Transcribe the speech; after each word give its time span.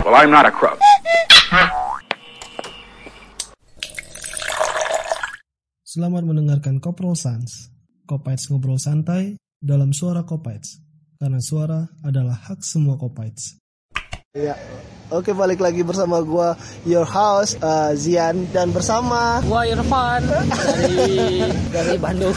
Well, 0.00 0.16
I'm 0.16 0.32
not 0.32 0.48
a 0.48 0.52
crook. 0.52 0.80
Selamat 5.84 6.24
mendengarkan 6.24 6.80
Koprol 6.80 7.12
Sans. 7.12 7.68
Kopites 8.08 8.48
ngobrol 8.48 8.80
santai 8.80 9.36
dalam 9.60 9.92
suara 9.92 10.24
Kopites. 10.24 10.80
Karena 11.20 11.44
suara 11.44 11.84
adalah 12.00 12.40
hak 12.48 12.64
semua 12.64 12.96
Kopites. 12.96 13.60
Ya. 14.32 14.56
Oke 15.08 15.32
balik 15.32 15.56
lagi 15.58 15.80
bersama 15.80 16.20
gua 16.20 16.52
Your 16.84 17.02
House 17.02 17.56
uh, 17.58 17.96
Zian 17.96 18.44
dan 18.48 18.68
bersama 18.68 19.40
Gua 19.40 19.64
Irfan 19.64 20.20
dari 20.20 21.40
dari 21.74 21.96
Bandung. 21.96 22.36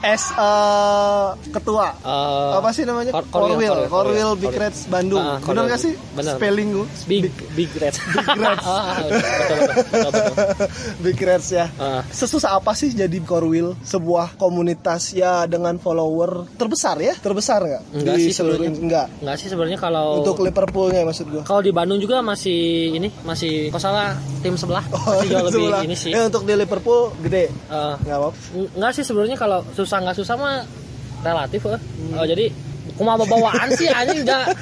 S 0.00 0.30
uh, 0.38 1.34
ketua 1.50 1.90
Eh, 1.98 2.50
apa 2.54 2.70
sih 2.70 2.86
namanya 2.86 3.10
Kor- 3.10 3.26
Korwil, 3.26 3.58
Korwil 3.58 3.58
Korwil, 3.58 3.88
Korwil 3.90 4.22
Korwil. 4.22 4.30
Big 4.38 4.54
Reds 4.54 4.80
Bandung 4.86 5.18
Ah, 5.18 5.36
benar 5.36 5.42
Korwil. 5.42 5.66
gak 5.68 5.80
sih 5.80 5.92
Benar. 6.12 6.34
spelling 6.38 6.68
gua 6.72 6.86
Big 7.04 7.22
Big 7.52 7.70
Red. 7.74 7.94
Reds. 8.30 8.62
Ah, 8.72 9.02
betul, 9.02 9.18
betul, 9.18 9.58
betul, 9.82 10.30
betul. 10.30 10.68
Big 11.02 11.18
Reds 11.18 11.48
ya 11.50 11.66
Ah. 11.74 12.06
sesusah 12.08 12.54
apa 12.54 12.70
sih 12.72 12.94
jadi 12.94 13.18
Korwil 13.20 13.74
sebuah 13.82 14.38
komunitas 14.38 15.10
ya 15.10 15.42
dengan 15.44 15.74
follower 15.76 16.46
terbesar 16.54 17.02
ya 17.02 17.14
terbesar 17.16 17.58
nggak 17.60 17.82
Enggak 17.92 18.14
Di 18.14 18.22
sih 18.22 18.32
seluruh 18.32 18.62
enggak 18.62 19.06
Enggak 19.18 19.36
sih 19.36 19.50
sebenarnya 19.50 19.78
kalau 19.80 20.22
untuk 20.22 20.38
Liverpoolnya 20.52 21.00
maksud 21.02 21.26
gua 21.26 21.42
kalau 21.42 21.58
di 21.58 21.72
Bandung 21.72 21.96
juga 21.96 22.20
masih 22.20 22.60
ini 22.92 23.08
masih 23.22 23.72
kok 23.72 23.80
salah 23.80 24.12
tim 24.38 24.52
sebelah 24.54 24.84
masih 24.84 25.26
jauh 25.26 25.48
lebih 25.48 25.64
sebelah. 25.64 25.80
ini 25.82 25.96
sih. 25.96 26.12
ya 26.12 26.28
untuk 26.28 26.44
di 26.44 26.52
Liverpool 26.52 27.00
gede 27.18 27.48
Eh, 27.48 27.94
nggak 27.98 28.16
apa 28.18 28.28
enggak 28.70 28.92
sih 28.92 29.02
sebenarnya 29.02 29.34
kalau 29.34 29.64
susah 29.72 29.98
nggak 29.98 30.14
susah 30.14 30.36
mah 30.36 30.60
relatif 31.22 31.64
eh. 31.66 31.80
Hmm. 31.80 32.14
Oh, 32.14 32.26
jadi 32.26 32.52
kumaha 32.92 33.24
bawaan 33.24 33.68
sih 33.72 33.88
anjing 33.88 34.20
enggak 34.22 34.52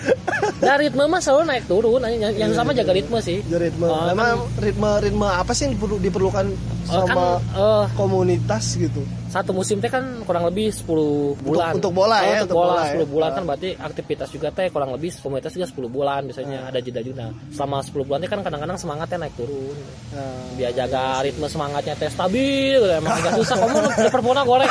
dari 0.58 0.86
ritme 0.86 1.04
mah 1.04 1.18
selalu 1.18 1.42
naik 1.48 1.64
turun 1.66 1.98
anjing 1.98 2.20
yang, 2.30 2.52
sama 2.52 2.70
jaga 2.70 2.92
ritme 2.92 3.18
sih. 3.18 3.42
Jadi 3.42 3.66
ritme 3.66 3.84
Oh, 3.84 4.06
emang 4.06 4.46
ritme 4.56 4.90
ritme 5.00 5.26
apa 5.26 5.50
sih 5.50 5.66
yang 5.66 5.74
diperlu- 5.74 5.98
diperlukan 5.98 6.46
Eh, 6.46 6.88
sama 6.88 7.38
kan 7.40 7.56
eh, 7.56 7.84
komunitas 7.94 8.76
gitu 8.76 9.02
satu 9.30 9.50
musim 9.50 9.78
teh 9.78 9.86
kan 9.86 10.02
kurang 10.20 10.42
lebih 10.44 10.68
10 10.68 11.38
bulan. 11.38 11.72
untuk 11.72 11.94
bola 11.94 12.18
Oh, 12.18 12.26
ya, 12.26 12.42
Untuk 12.42 12.44
untuk 12.44 12.56
bola, 12.58 12.72
bola 12.72 12.82
ya. 12.82 12.92
10 12.92 13.06
bulan 13.06 13.28
Ah. 13.28 13.32
kan 13.32 13.42
berarti 13.46 13.68
aktivitas 13.72 14.28
juga 14.28 14.48
teh 14.50 14.66
kurang 14.68 14.90
lebih 14.90 15.10
komunitas 15.16 15.52
juga 15.52 15.66
10 15.66 15.86
bulan 15.86 16.20
biasanya 16.24 16.66
ada 16.66 16.78
jeda 16.78 17.00
juga. 17.00 17.30
Selama 17.48 17.78
10 17.80 18.02
bulan 18.02 18.18
teh 18.18 18.28
kan 18.28 18.40
kadang-kadang 18.40 18.74
semangatnya 18.74 19.18
naik 19.20 19.34
turun. 19.34 19.78
Nah, 20.10 20.50
Dia 20.52 20.70
jaga 20.72 21.22
ritme 21.22 21.46
semangatnya 21.46 21.94
teh 21.94 22.08
stabil 22.08 22.74
gitu. 22.74 22.90
emang 22.90 23.14
agak 23.16 23.32
susah 23.36 23.56
kamu 23.56 23.78
Liverpoolnya 24.04 24.42
goreng 24.42 24.70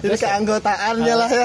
jadi 0.00 0.16
keanggotaannya 0.16 1.14
lah 1.14 1.28
ya 1.28 1.44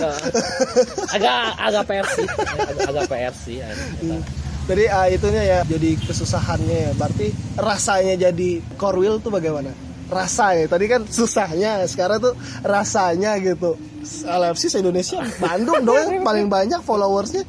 agak 1.11 1.39
agak 1.59 1.83
PR 1.86 2.08
sih. 2.09 2.25
Agak, 2.25 2.88
agak 2.88 3.05
PR 3.05 3.33
sih. 3.36 3.58
anjing. 3.59 4.23
jadi 4.66 4.83
ah, 4.89 5.05
itunya 5.05 5.43
ya 5.43 5.59
jadi 5.61 5.89
kesusahannya 6.02 6.77
ya 6.81 6.91
berarti 6.95 7.27
rasanya 7.55 8.16
jadi 8.17 8.49
korwil 8.75 9.19
tuh 9.19 9.30
bagaimana 9.30 9.75
rasanya 10.06 10.66
tadi 10.67 10.86
kan 10.86 11.02
susahnya 11.03 11.84
sekarang 11.86 12.22
tuh 12.22 12.34
rasanya 12.61 13.38
gitu. 13.39 13.73
LFC 14.06 14.70
se 14.70 14.78
Indonesia 14.78 15.17
Bandung 15.42 15.81
dong 15.89 16.22
paling 16.22 16.45
banyak 16.45 16.78
followersnya. 16.81 17.42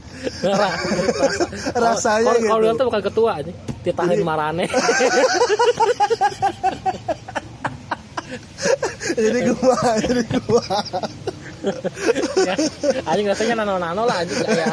Rasanya 1.76 2.32
Kalau- 2.32 2.48
Kalau 2.48 2.64
gitu. 2.64 2.72
Itu 2.72 2.84
bukan 2.88 3.02
ketua 3.04 3.30
aja. 3.44 3.52
Ditahan 3.84 4.18
marane. 4.24 4.64
jadi 9.16 9.38
gua 9.54 9.76
jadi 10.02 10.22
gua 10.44 10.64
ya, 12.38 12.54
anjing 13.04 13.26
rasanya 13.26 13.54
nano-nano 13.58 14.02
lah 14.02 14.16
anjing 14.18 14.38
ya. 14.46 14.66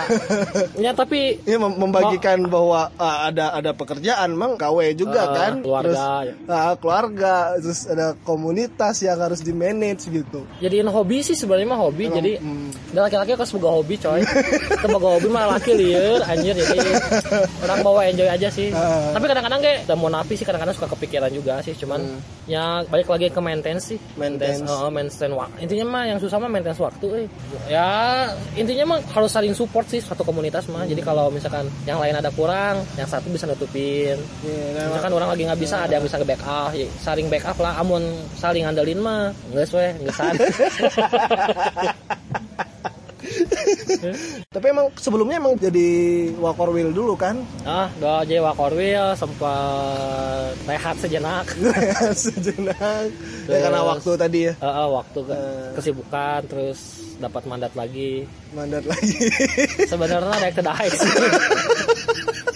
Ya 0.80 0.92
tapi 0.92 1.40
Ini 1.40 1.58
mem- 1.58 1.78
membagikan 1.80 2.46
bahwa 2.46 2.92
ah, 2.96 3.28
ada 3.28 3.52
ada 3.52 3.72
pekerjaan, 3.72 4.32
emang 4.32 4.56
KW 4.56 4.78
juga 4.94 5.22
Ah, 5.24 5.34
kan, 5.34 5.54
keluarga, 5.60 5.88
terus 5.88 6.00
ya. 6.00 6.34
ah, 6.50 6.74
keluarga, 6.76 7.34
terus 7.58 7.82
ada 7.86 8.08
komunitas 8.20 8.96
yang 9.00 9.18
harus 9.18 9.40
di 9.40 9.52
manage 9.52 10.06
gitu. 10.06 10.46
jadiin 10.60 10.86
hobi 10.86 11.22
sih 11.22 11.34
sebenarnya 11.34 11.68
mah 11.68 11.80
hobi 11.80 12.06
jadi 12.08 12.38
hmm. 12.38 12.94
laki-laki 12.94 13.34
kok 13.34 13.46
sebagai 13.46 13.72
hobi 13.72 13.96
coy 13.96 14.22
boga 14.86 15.10
hobi 15.12 15.28
mah 15.28 15.46
laki 15.50 15.72
liar 15.72 16.22
anjir 16.26 16.54
jadi 16.54 16.80
orang 17.62 17.80
bawa 17.82 18.02
enjoy 18.06 18.28
aja 18.28 18.50
sih 18.50 18.70
Ah. 18.74 19.14
tapi 19.14 19.26
kadang-kadang 19.26 19.60
kayak 19.60 19.78
udah 19.86 19.96
mau 19.96 20.10
napi 20.10 20.34
sih 20.34 20.44
kadang-kadang 20.44 20.74
suka 20.74 20.88
kepikiran 20.90 21.30
juga 21.30 21.62
sih 21.62 21.74
cuman 21.74 22.20
ya 22.46 22.84
balik 22.86 23.08
lagi 23.08 23.30
ke 23.30 23.40
maintenance 23.40 23.86
sih 23.88 24.00
Hmm. 24.04 24.20
Maintenance. 24.20 24.66
oh, 24.66 24.90
maintenance 24.90 25.22
intinya 25.58 25.86
mah 25.88 26.04
yang 26.06 26.20
susah 26.20 26.38
mah 26.38 26.50
maintenance 26.50 26.80
waktu 26.84 27.08
eh. 27.24 27.28
ya 27.72 28.28
intinya 28.60 28.96
mah 28.96 29.00
harus 29.16 29.32
saling 29.32 29.56
support 29.56 29.88
sih 29.88 30.04
suatu 30.04 30.28
komunitas 30.28 30.68
mah. 30.68 30.84
Jadi 30.84 31.00
kalau 31.00 31.32
misalkan 31.32 31.72
yang 31.88 31.98
lain 32.04 32.16
ada 32.20 32.28
kurang 32.36 32.84
yang 33.00 33.08
satu 33.08 33.32
bisa 33.32 33.48
nutupin. 33.48 34.20
Iya, 34.44 34.66
nah, 34.76 34.86
misalkan 34.92 35.14
orang 35.16 35.30
lagi 35.32 35.44
nggak 35.48 35.62
bisa 35.64 35.76
ada 35.88 35.96
yang 35.96 36.06
bisa 36.06 36.20
ke 36.20 36.26
backup 36.28 36.72
ya, 36.76 36.88
saling 37.00 37.28
backup 37.32 37.58
lah 37.64 37.80
amun 37.80 38.04
saling 38.36 38.68
ngandelin 38.68 39.00
mah. 39.00 39.32
Nggak 39.56 39.66
sesuai 39.72 39.88
nggak 40.04 40.16
Tapi 44.48 44.66
emang 44.66 44.88
sebelumnya 44.96 45.38
emang 45.38 45.54
jadi 45.56 45.90
Wakorwil 46.36 46.90
dulu 46.90 47.14
kan? 47.14 47.42
ah 47.64 47.88
doa 47.96 48.22
aja 48.22 48.40
wakorwil 48.42 49.14
sempat 49.14 50.54
rehat 50.64 50.96
sejenak 50.98 51.46
Sejenak. 52.16 53.08
Ya 53.46 53.58
karena 53.60 53.82
waktu 53.84 54.10
tadi 54.14 54.40
ya, 54.44 54.54
Eh, 54.56 54.66
eh, 54.66 54.88
waktu 54.90 55.20
ke- 55.22 55.34
Eh. 55.34 55.70
kesibukan 55.76 56.40
terus 56.46 56.80
dapat 57.16 57.44
mandat 57.44 57.74
lagi 57.74 58.26
mandat 58.52 58.84
lagi. 58.84 59.16
sebenarnya 59.86 60.50
kedai 60.50 60.88
sih 60.90 61.12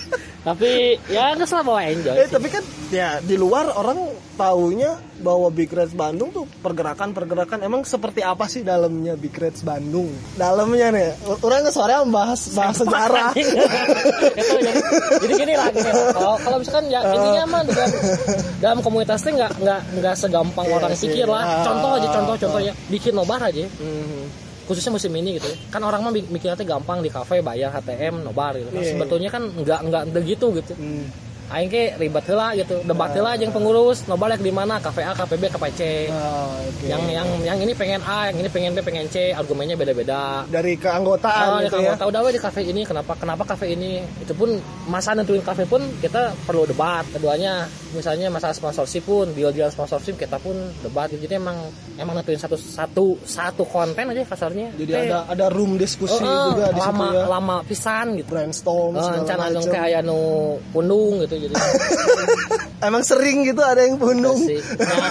tapi 0.47 0.95
ya 1.11 1.35
nggak 1.35 1.43
salah 1.43 1.65
bawa 1.67 1.83
enjoy 1.91 2.15
eh 2.15 2.23
sih. 2.23 2.31
tapi 2.31 2.47
kan 2.47 2.63
ya 2.87 3.19
di 3.19 3.35
luar 3.35 3.67
orang 3.75 3.99
taunya 4.39 4.95
bahwa 5.19 5.51
Big 5.51 5.67
Reds 5.73 5.91
Bandung 5.91 6.31
tuh 6.31 6.47
pergerakan-pergerakan 6.63 7.65
emang 7.67 7.83
seperti 7.83 8.23
apa 8.23 8.47
sih 8.47 8.61
dalamnya 8.63 9.17
Big 9.17 9.33
Reds 9.33 9.65
Bandung? 9.65 10.13
Dalamnya 10.37 10.93
nih, 10.93 11.09
orang 11.41 11.65
ke 11.65 11.73
sore 11.73 11.97
bahas 12.07 12.53
bahas 12.53 12.77
sejarah. 12.77 13.33
Itu, 13.33 13.49
jadi, 14.69 14.81
jadi 15.25 15.33
gini 15.33 15.53
lah 15.57 15.67
gini 15.73 15.89
lah. 15.89 16.13
Kalau 16.13 16.35
kalau 16.37 16.57
misalkan 16.61 16.85
ya 16.93 17.01
intinya 17.01 17.43
mah 17.49 17.61
dalam, 17.65 17.91
dalam 18.61 18.79
komunitas 18.85 19.19
itu 19.25 19.35
nggak 19.35 19.51
nggak 19.57 19.79
nggak 19.99 20.15
segampang 20.15 20.65
Iya 20.69 20.75
orang 20.77 20.91
sih. 20.93 21.09
pikir 21.09 21.27
lah. 21.27 21.43
Ah, 21.43 21.63
Contoh 21.65 21.89
aja 21.97 22.07
ah, 22.07 22.13
contoh 22.13 22.35
ah. 22.37 22.39
contoh 22.39 22.61
ya 22.61 22.73
bikin 22.93 23.13
nobar 23.17 23.41
aja. 23.41 23.65
Mhm. 23.67 24.46
Khususnya 24.67 24.91
musim 24.91 25.16
ini 25.16 25.39
gitu 25.39 25.47
ya. 25.47 25.55
Kan 25.72 25.81
orang 25.81 26.03
mah 26.03 26.11
mik- 26.11 26.28
mikirnya 26.28 26.59
gampang 26.59 27.00
di 27.00 27.07
kafe 27.07 27.39
bayar 27.39 27.72
HTM 27.72 28.22
nobar 28.22 28.59
gitu. 28.59 28.67
Nah, 28.69 28.83
Iya. 28.83 28.91
sebetulnya 28.94 29.29
kan 29.31 29.47
nggak 29.47 29.79
nggak 29.88 30.03
begitu 30.11 30.45
gitu. 30.53 30.73
Hmm. 30.75 31.07
Aing 31.47 31.67
ke 31.67 31.95
ribet 31.95 32.23
heula 32.25 32.51
gitu. 32.53 32.83
Debat 32.83 33.07
heula 33.11 33.35
jeung 33.35 33.49
pengurus 33.49 34.03
nobar 34.03 34.29
yang 34.29 34.41
di 34.41 34.51
mana 34.51 34.77
kafe 34.77 34.99
A, 35.01 35.11
kafe 35.11 35.35
B, 35.35 35.47
kafe 35.47 35.69
C. 35.71 35.81
Ah, 36.07 36.51
oke. 36.59 36.83
Yang 36.83 37.01
yang 37.09 37.27
yang 37.41 37.57
ini 37.57 37.71
pengen 37.71 38.01
A, 38.03 38.27
yang 38.27 38.37
ini 38.37 38.49
pengen 38.49 38.71
B, 38.71 38.81
pengen 38.81 39.07
C, 39.07 39.31
argumennya 39.31 39.75
beda-beda. 39.75 40.43
dari 40.47 40.75
keanggotaan 40.75 41.47
Oh, 41.49 41.59
gitu 41.61 41.77
ya. 41.79 41.95
tahu 41.95 42.09
dah 42.09 42.21
we 42.21 42.31
di 42.31 42.39
kafe 42.39 42.61
ini 42.61 42.81
kenapa 42.81 43.15
kenapa 43.15 43.43
kafe 43.45 43.71
ini 43.71 43.99
itu 44.17 44.33
pun 44.33 44.57
masa 44.85 45.13
nentuin 45.13 45.39
kafe 45.39 45.63
pun 45.63 45.79
kita 45.97 46.35
perlu 46.43 46.63
debat 46.63 47.07
keduanya 47.07 47.63
misalnya 47.91 48.27
masalah 48.27 48.51
sponsorship 48.51 49.03
pun 49.03 49.31
deal 49.31 49.49
deal 49.49 49.69
sponsorship 49.69 50.15
kita 50.15 50.35
pun 50.37 50.53
debat 50.81 51.07
jadi 51.07 51.37
emang 51.37 51.55
emang 51.95 52.17
nentuin 52.17 52.35
satu 52.35 52.57
satu 52.57 53.15
satu 53.23 53.63
konten 53.63 54.07
aja 54.07 54.23
kasarnya 54.23 54.73
Jadi 54.75 54.91
ada 55.07 55.23
ada 55.27 55.45
room 55.47 55.77
diskusi 55.77 56.19
eh, 56.19 56.45
juga 56.51 56.67
di 56.69 56.81
situ 56.81 56.91
lama 56.91 57.07
ya. 57.09 57.23
lama 57.27 57.55
pisan 57.63 58.05
gitu 58.15 58.27
Brainstorm 58.27 58.91
segala 58.97 59.47
rencana 59.47 59.61
kayak 59.63 60.01
anu 60.01 60.19
pundung 60.71 61.23
gitu 61.23 61.35
jadi 61.39 61.53
Emang 62.88 63.01
sering 63.01 63.41
gitu 63.41 63.57
ada 63.59 63.81
yang 63.81 63.97
pundung. 63.97 64.38
sih 64.38 64.62
nah, 64.77 65.09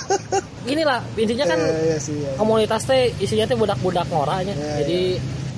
gini 0.68 0.82
lah 0.82 1.02
intinya 1.14 1.44
kan 1.44 1.58
Iya, 1.58 1.78
iya 1.84 1.98
sih. 1.98 2.14
iya. 2.14 2.30
komunitas 2.34 2.82
teh 2.82 3.10
isinya 3.18 3.44
teh 3.44 3.54
budak-budak 3.54 4.06
ngoranya 4.06 4.54
Iya, 4.54 4.72
jadi 4.80 5.00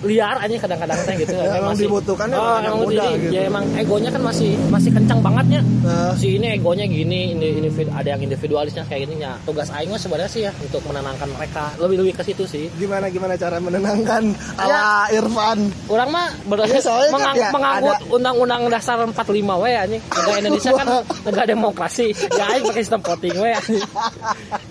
liar 0.05 0.37
aja 0.39 0.55
kadang-kadang 0.61 0.99
teh 1.05 1.15
gitu. 1.25 1.33
Ya, 1.35 1.59
emang 1.59 1.77
dibutuhkan 1.77 2.29
ya 2.31 2.39
oh, 2.39 2.56
emang 2.61 2.79
muda 2.85 3.05
jadi, 3.05 3.23
gitu. 3.25 3.33
ya 3.33 3.41
emang 3.49 3.65
egonya 3.75 4.11
kan 4.12 4.23
masih 4.23 4.51
masih 4.71 4.91
kencang 4.93 5.21
banget 5.25 5.47
ya 5.61 5.62
Nah. 5.85 6.17
si 6.17 6.41
ini 6.41 6.56
egonya 6.56 6.89
gini 6.89 7.37
ini 7.37 7.61
individu, 7.61 7.93
ada 7.93 8.17
yang 8.17 8.21
individualisnya 8.25 8.89
kayak 8.89 9.05
gini. 9.05 9.21
Ya 9.21 9.37
tugas 9.45 9.69
aing 9.69 9.93
sebenarnya 10.01 10.31
sih 10.33 10.43
ya 10.49 10.53
untuk 10.65 10.81
menenangkan 10.89 11.29
mereka. 11.29 11.77
Lebih 11.77 11.97
lebih 12.01 12.12
ke 12.17 12.23
situ 12.25 12.49
sih. 12.49 12.73
Gimana 12.81 13.12
gimana 13.12 13.37
cara 13.37 13.61
menenangkan? 13.61 14.33
Ala 14.56 15.12
Irfan? 15.12 15.69
orang 15.93 16.09
mah 16.09 16.29
Ya, 16.65 16.81
soalnya 16.81 17.12
kan 17.12 17.17
mengang, 17.21 17.37
ya, 17.37 17.49
menganggut 17.53 17.99
undang-undang 18.09 18.62
dasar 18.73 18.97
45 19.05 19.61
we 19.61 19.71
anjing. 19.77 20.03
Negara 20.09 20.37
Indonesia 20.41 20.71
kan 20.73 20.87
negara 21.29 21.45
demokrasi. 21.45 22.09
Ya 22.33 22.45
aing 22.56 22.65
pakai 22.65 22.83
sistem 22.83 23.01
voting 23.05 23.37
we 23.37 23.51
anjing. 23.53 23.85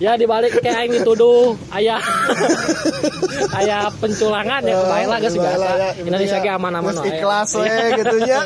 Ya 0.01 0.17
dibalik 0.17 0.57
kayak 0.57 0.77
aing 0.81 0.93
dituduh 0.97 1.53
ayah 1.77 2.01
ayah 3.61 3.93
penculangan 4.01 4.65
ya 4.65 4.75
kebayang 4.81 5.11
lah 5.25 5.31
geus 5.31 5.35
Bae 5.39 5.55
lah 5.55 5.57
biasa. 5.69 5.75
ya, 5.79 5.89
Indonesia 6.01 6.37
ge 6.37 6.49
aman-aman 6.51 6.93
wae. 6.95 7.09
ikhlas 7.09 7.49
we 7.53 7.67
gitu 7.95 8.15
nya 8.21 8.39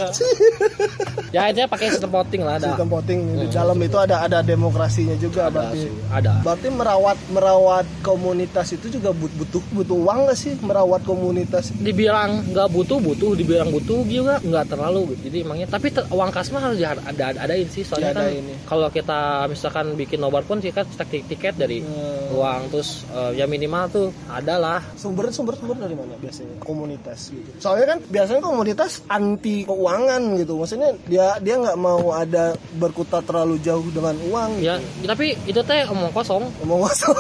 Ya 1.29 1.41
intinya 1.49 1.67
pakai 1.67 1.87
sistem 1.89 2.11
voting 2.11 2.41
lah 2.41 2.55
ada. 2.55 2.71
sistem 2.71 2.87
voting 2.87 3.19
di 3.35 3.47
dalam 3.49 3.77
itu 3.77 3.97
ada 3.97 4.15
ada 4.21 4.39
demokrasinya 4.41 5.15
juga 5.15 5.41
Ada 5.43 5.53
berarti 5.53 5.79
sih, 5.79 5.91
ada. 6.09 6.31
berarti 6.41 6.67
merawat 6.69 7.17
merawat 7.29 7.85
komunitas 8.01 8.67
itu 8.71 8.87
juga 8.89 9.11
but- 9.11 9.33
butuh 9.35 9.63
butuh 9.71 9.97
uang 9.97 10.19
nggak 10.25 10.37
sih 10.37 10.53
merawat 10.59 11.01
komunitas 11.03 11.73
dibilang 11.73 12.41
nggak 12.47 12.67
butuh 12.67 12.97
butuh 12.97 13.33
dibilang 13.33 13.69
butuh 13.69 14.01
juga 14.03 14.39
nggak 14.39 14.65
terlalu 14.67 15.13
gitu. 15.13 15.21
jadi 15.27 15.37
emangnya 15.43 15.67
tapi 15.67 15.87
ter- 15.89 16.07
uang 16.07 16.29
kas 16.29 16.49
mah 16.49 16.61
harus 16.63 16.79
ada 16.79 16.95
ada 17.03 17.43
adain 17.43 17.67
sih 17.67 17.83
soalnya 17.83 18.11
kan 18.13 18.25
Diadain, 18.25 18.45
ya. 18.45 18.57
kalau 18.65 18.87
kita 18.89 19.19
misalkan 19.45 19.85
bikin 19.93 20.17
nobar 20.17 20.41
pun 20.41 20.57
kita 20.57 20.83
cetak 20.85 21.07
tiket 21.25 21.55
dari 21.55 21.79
Hmm. 21.79 22.33
uang 22.33 22.61
terus 22.69 23.05
eh, 23.09 23.31
ya 23.35 23.45
minimal 23.45 23.83
tuh 23.87 24.07
adalah 24.27 24.81
sumber 24.93 25.29
sumber 25.29 25.55
sumber 25.55 25.77
dari 25.77 25.93
mana 25.93 26.15
biasanya 26.15 26.59
komunitas 26.67 27.31
gitu. 27.31 27.47
Soalnya 27.63 27.95
kan 27.95 27.99
biasanya 28.11 28.41
komunitas 28.43 28.99
anti 29.07 29.63
keuangan 29.63 30.35
gitu. 30.35 30.59
Maksudnya 30.59 30.91
dia 31.07 31.39
dia 31.39 31.55
nggak 31.55 31.79
mau 31.79 32.11
ada 32.11 32.53
berkutat 32.75 33.23
terlalu 33.23 33.55
jauh 33.63 33.87
dengan 33.87 34.19
uang 34.27 34.59
ya 34.59 34.75
gitu. 34.75 35.07
tapi 35.07 35.39
itu 35.47 35.61
teh 35.63 35.87
omong 35.87 36.11
kosong. 36.11 36.43
Ngomong 36.61 36.81
kosong. 36.83 37.17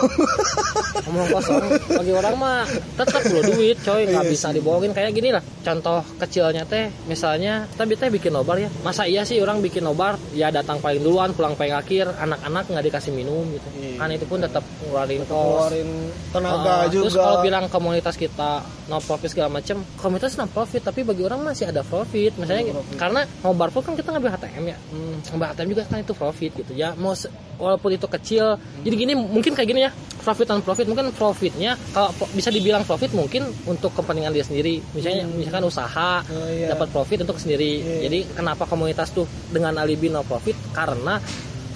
Omong 1.07 1.27
kosong. 1.31 1.63
Bagi 1.87 2.11
orang 2.11 2.35
mah 2.35 2.67
tetap 2.99 3.23
perlu 3.23 3.41
duit 3.55 3.79
coy. 3.79 4.03
Nggak 4.03 4.25
Iya 4.27 4.31
bisa 4.35 4.47
dibohongin. 4.51 4.91
Kayak 4.91 5.11
gini 5.15 5.29
lah. 5.31 5.43
Contoh 5.63 6.03
kecilnya 6.19 6.67
teh 6.67 6.91
misalnya 7.07 7.63
tapi 7.79 7.95
teh 7.95 8.11
bikin 8.11 8.35
nobar 8.35 8.59
ya. 8.59 8.67
Masa 8.83 9.07
iya 9.07 9.23
sih 9.23 9.39
orang 9.39 9.63
bikin 9.63 9.87
nobar? 9.87 10.19
Ya 10.35 10.51
datang 10.51 10.83
paling 10.83 10.99
duluan 10.99 11.31
pulang 11.31 11.55
paling 11.55 11.71
akhir. 11.71 12.11
Anak-anak 12.19 12.67
nggak 12.67 12.85
dikasih 12.91 13.15
minum 13.15 13.47
gitu. 13.55 13.67
Iya. 13.79 13.95
kan 13.97 14.09
itu 14.13 14.25
pun 14.29 14.37
tetap 14.43 14.61
ngeluarin 14.83 15.23
kos. 15.25 15.31
keluarin 15.31 15.89
tenaga 16.35 16.67
Uh, 16.67 16.85
juga. 16.91 17.03
Terus 17.07 17.15
kalau 17.15 17.39
bilang 17.45 17.65
komunitas 17.71 18.15
kita 18.19 18.61
no 18.91 18.97
profit 19.03 19.26
segala 19.27 19.49
macam, 19.49 19.79
komunitas 19.95 20.35
no 20.35 20.45
profit 20.45 20.81
tapi 20.81 21.01
bagi 21.01 21.21
orang 21.21 21.41
masih 21.41 21.67
ada 21.67 21.81
profit. 21.81 22.33
Misalnya 22.35 22.63
Ada 22.65 22.75
profit. 22.75 22.95
karena 22.95 23.21
nobar 23.39 23.69
pun 23.69 23.81
kan 23.81 23.93
kita 23.93 24.09
ngambil 24.09 24.31
HTM 24.33 24.63
ya. 24.65 24.77
Hmm, 24.89 25.15
ngambil 25.25 25.47
HTM 25.51 25.67
juga 25.69 25.81
kan 25.85 25.97
itu 25.99 26.13
profit 26.13 26.51
gitu 26.53 26.71
ya. 26.71 26.91
Mau 26.93 27.13
walaupun 27.57 27.89
itu 27.91 28.07
kecil. 28.07 28.45
Jadi 28.81 28.95
gini 28.95 29.13
mungkin 29.13 29.51
kayak 29.51 29.67
gini 29.67 29.81
ya. 29.83 29.91
Profit 30.17 30.43
dan 30.45 30.59
profit 30.59 30.85
mungkin 30.85 31.07
profitnya 31.11 31.79
kalau 31.89 32.11
bisa 32.31 32.51
dibilang 32.51 32.83
profit 32.83 33.11
mungkin 33.11 33.47
untuk 33.63 33.95
kepentingan 33.95 34.31
dia 34.31 34.43
sendiri. 34.43 34.83
Misalnya 34.91 35.23
misalkan 35.25 35.63
usaha 35.63 36.19
Hmm. 36.19 36.33
Oh, 36.33 36.49
iya. 36.49 36.67
dapat 36.69 36.87
profit 36.89 37.23
untuk 37.23 37.37
sendiri. 37.37 37.79
Iya. 37.79 37.99
Jadi 38.07 38.19
kenapa 38.33 38.63
komunitas 38.63 39.09
tuh 39.09 39.23
dengan 39.47 39.75
alibi 39.75 40.07
no 40.07 40.21
profit? 40.21 40.55
Karena 40.71 41.19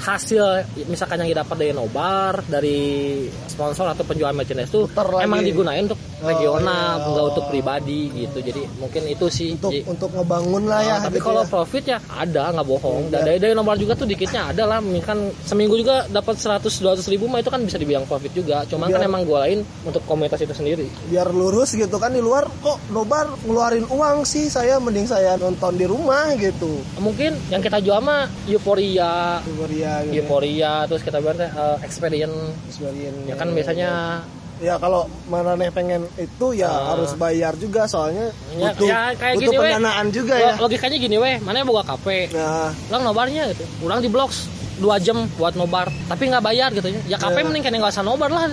hasil 0.02 0.44
misalkan 0.86 1.22
yang 1.22 1.30
didapat 1.32 1.56
dari 1.56 1.72
nobar 1.72 2.42
dari 2.44 2.80
sponsor 3.46 3.86
atau 3.88 4.02
penjual 4.02 4.34
merchandise 4.34 4.74
lagi. 4.74 5.22
emang 5.22 5.40
digunain 5.42 5.86
untuk 5.86 6.00
Oh, 6.22 6.30
regional 6.30 7.02
iya. 7.02 7.08
nggak 7.10 7.26
untuk 7.34 7.46
pribadi 7.50 8.02
gitu. 8.14 8.38
Jadi 8.40 8.62
mungkin 8.78 9.10
itu 9.10 9.26
sih. 9.26 9.58
Untuk 9.58 9.74
Jadi- 9.74 9.90
untuk 9.90 10.10
ngebangun 10.14 10.70
lah 10.70 10.80
ya 10.80 10.96
Ah, 10.96 11.00
tapi 11.02 11.18
gitu 11.18 11.26
kalau 11.26 11.42
ya. 11.42 11.50
profit 11.50 11.84
ya 11.84 11.98
ada 12.08 12.44
nggak 12.54 12.68
bohong. 12.68 13.04
Iya. 13.04 13.18
dari 13.18 13.38
dari 13.42 13.54
nobar 13.58 13.74
juga 13.74 13.98
tuh 13.98 14.06
dikitnya 14.06 14.54
ada 14.54 14.64
lah. 14.68 14.78
Kan 15.02 15.18
seminggu 15.42 15.74
juga 15.76 16.06
dapat 16.08 16.38
100 16.38 16.78
200 16.78 17.10
ribu 17.10 17.26
mah 17.26 17.42
itu 17.42 17.50
kan 17.50 17.58
bisa 17.60 17.82
dibilang 17.82 18.06
profit 18.06 18.30
juga. 18.32 18.62
Cuman 18.66 18.88
kan 18.88 19.02
Biar- 19.02 19.10
emang 19.10 19.22
gua 19.26 19.50
lain 19.50 19.66
untuk 19.82 20.06
komunitas 20.06 20.38
itu 20.40 20.54
sendiri. 20.54 20.86
Biar 21.10 21.34
lurus 21.34 21.74
gitu 21.74 21.98
kan 21.98 22.14
di 22.14 22.22
luar 22.22 22.46
kok 22.62 22.78
nobar 22.88 23.26
ngeluarin 23.42 23.90
uang 23.90 24.22
sih? 24.22 24.46
Saya 24.46 24.78
mending 24.78 25.10
saya 25.10 25.34
nonton 25.38 25.74
di 25.74 25.90
rumah 25.90 26.30
gitu. 26.38 26.86
Mungkin 26.98 27.34
yang 27.50 27.66
kita 27.66 27.82
jual 27.82 27.98
mah 27.98 28.30
euforia. 28.46 29.42
Euforia 29.42 29.91
gitu 30.02 30.14
ya. 30.14 30.22
euforia 30.22 30.74
terus 30.86 31.02
kita 31.02 31.18
bilang 31.18 31.38
teh, 31.38 31.48
eh, 31.48 31.78
experience 31.82 32.38
Experience. 32.66 33.20
ya 33.24 33.36
kan 33.36 33.48
biasanya 33.50 33.90
ya 34.60 34.78
kalau 34.78 35.02
mana 35.26 35.54
nih 35.56 35.70
pengen 35.70 36.02
itu 36.16 36.48
ya 36.54 36.70
Ah. 36.70 36.94
harus 36.94 37.12
bayar 37.16 37.54
juga 37.56 37.84
soalnya 37.86 38.30
Ya, 38.54 38.70
butuh 38.72 38.88
ya, 38.88 39.00
kayak 39.16 39.36
butuh 39.36 39.46
gini, 39.48 39.58
pendanaan 39.60 40.08
juga 40.10 40.36
ya. 40.36 40.54
Lo- 40.54 40.60
logikanya 40.64 40.98
gini 40.98 41.18
weh. 41.18 41.36
Mana 41.40 41.64
buka 41.64 41.82
kafe? 41.88 42.30
Nah. 42.30 42.70
Ulang 42.88 43.04
nobarnya 43.04 43.50
gitu. 43.50 43.66
Ulang 43.82 44.00
di 44.00 44.08
blok 44.08 44.30
dua 44.82 44.98
jam 44.98 45.30
buat 45.38 45.54
nobar. 45.54 45.88
Tapi 46.10 46.24
nggak 46.28 46.42
bayar 46.42 46.70
gitu. 46.74 46.90
Ya 46.90 47.00
ya 47.08 47.18
kafe 47.18 47.40
Ya. 47.40 47.46
mending 47.46 47.62
kan 47.62 47.72
nggak 47.72 47.94
usah 47.94 48.02
nobar 48.02 48.28
lah. 48.28 48.50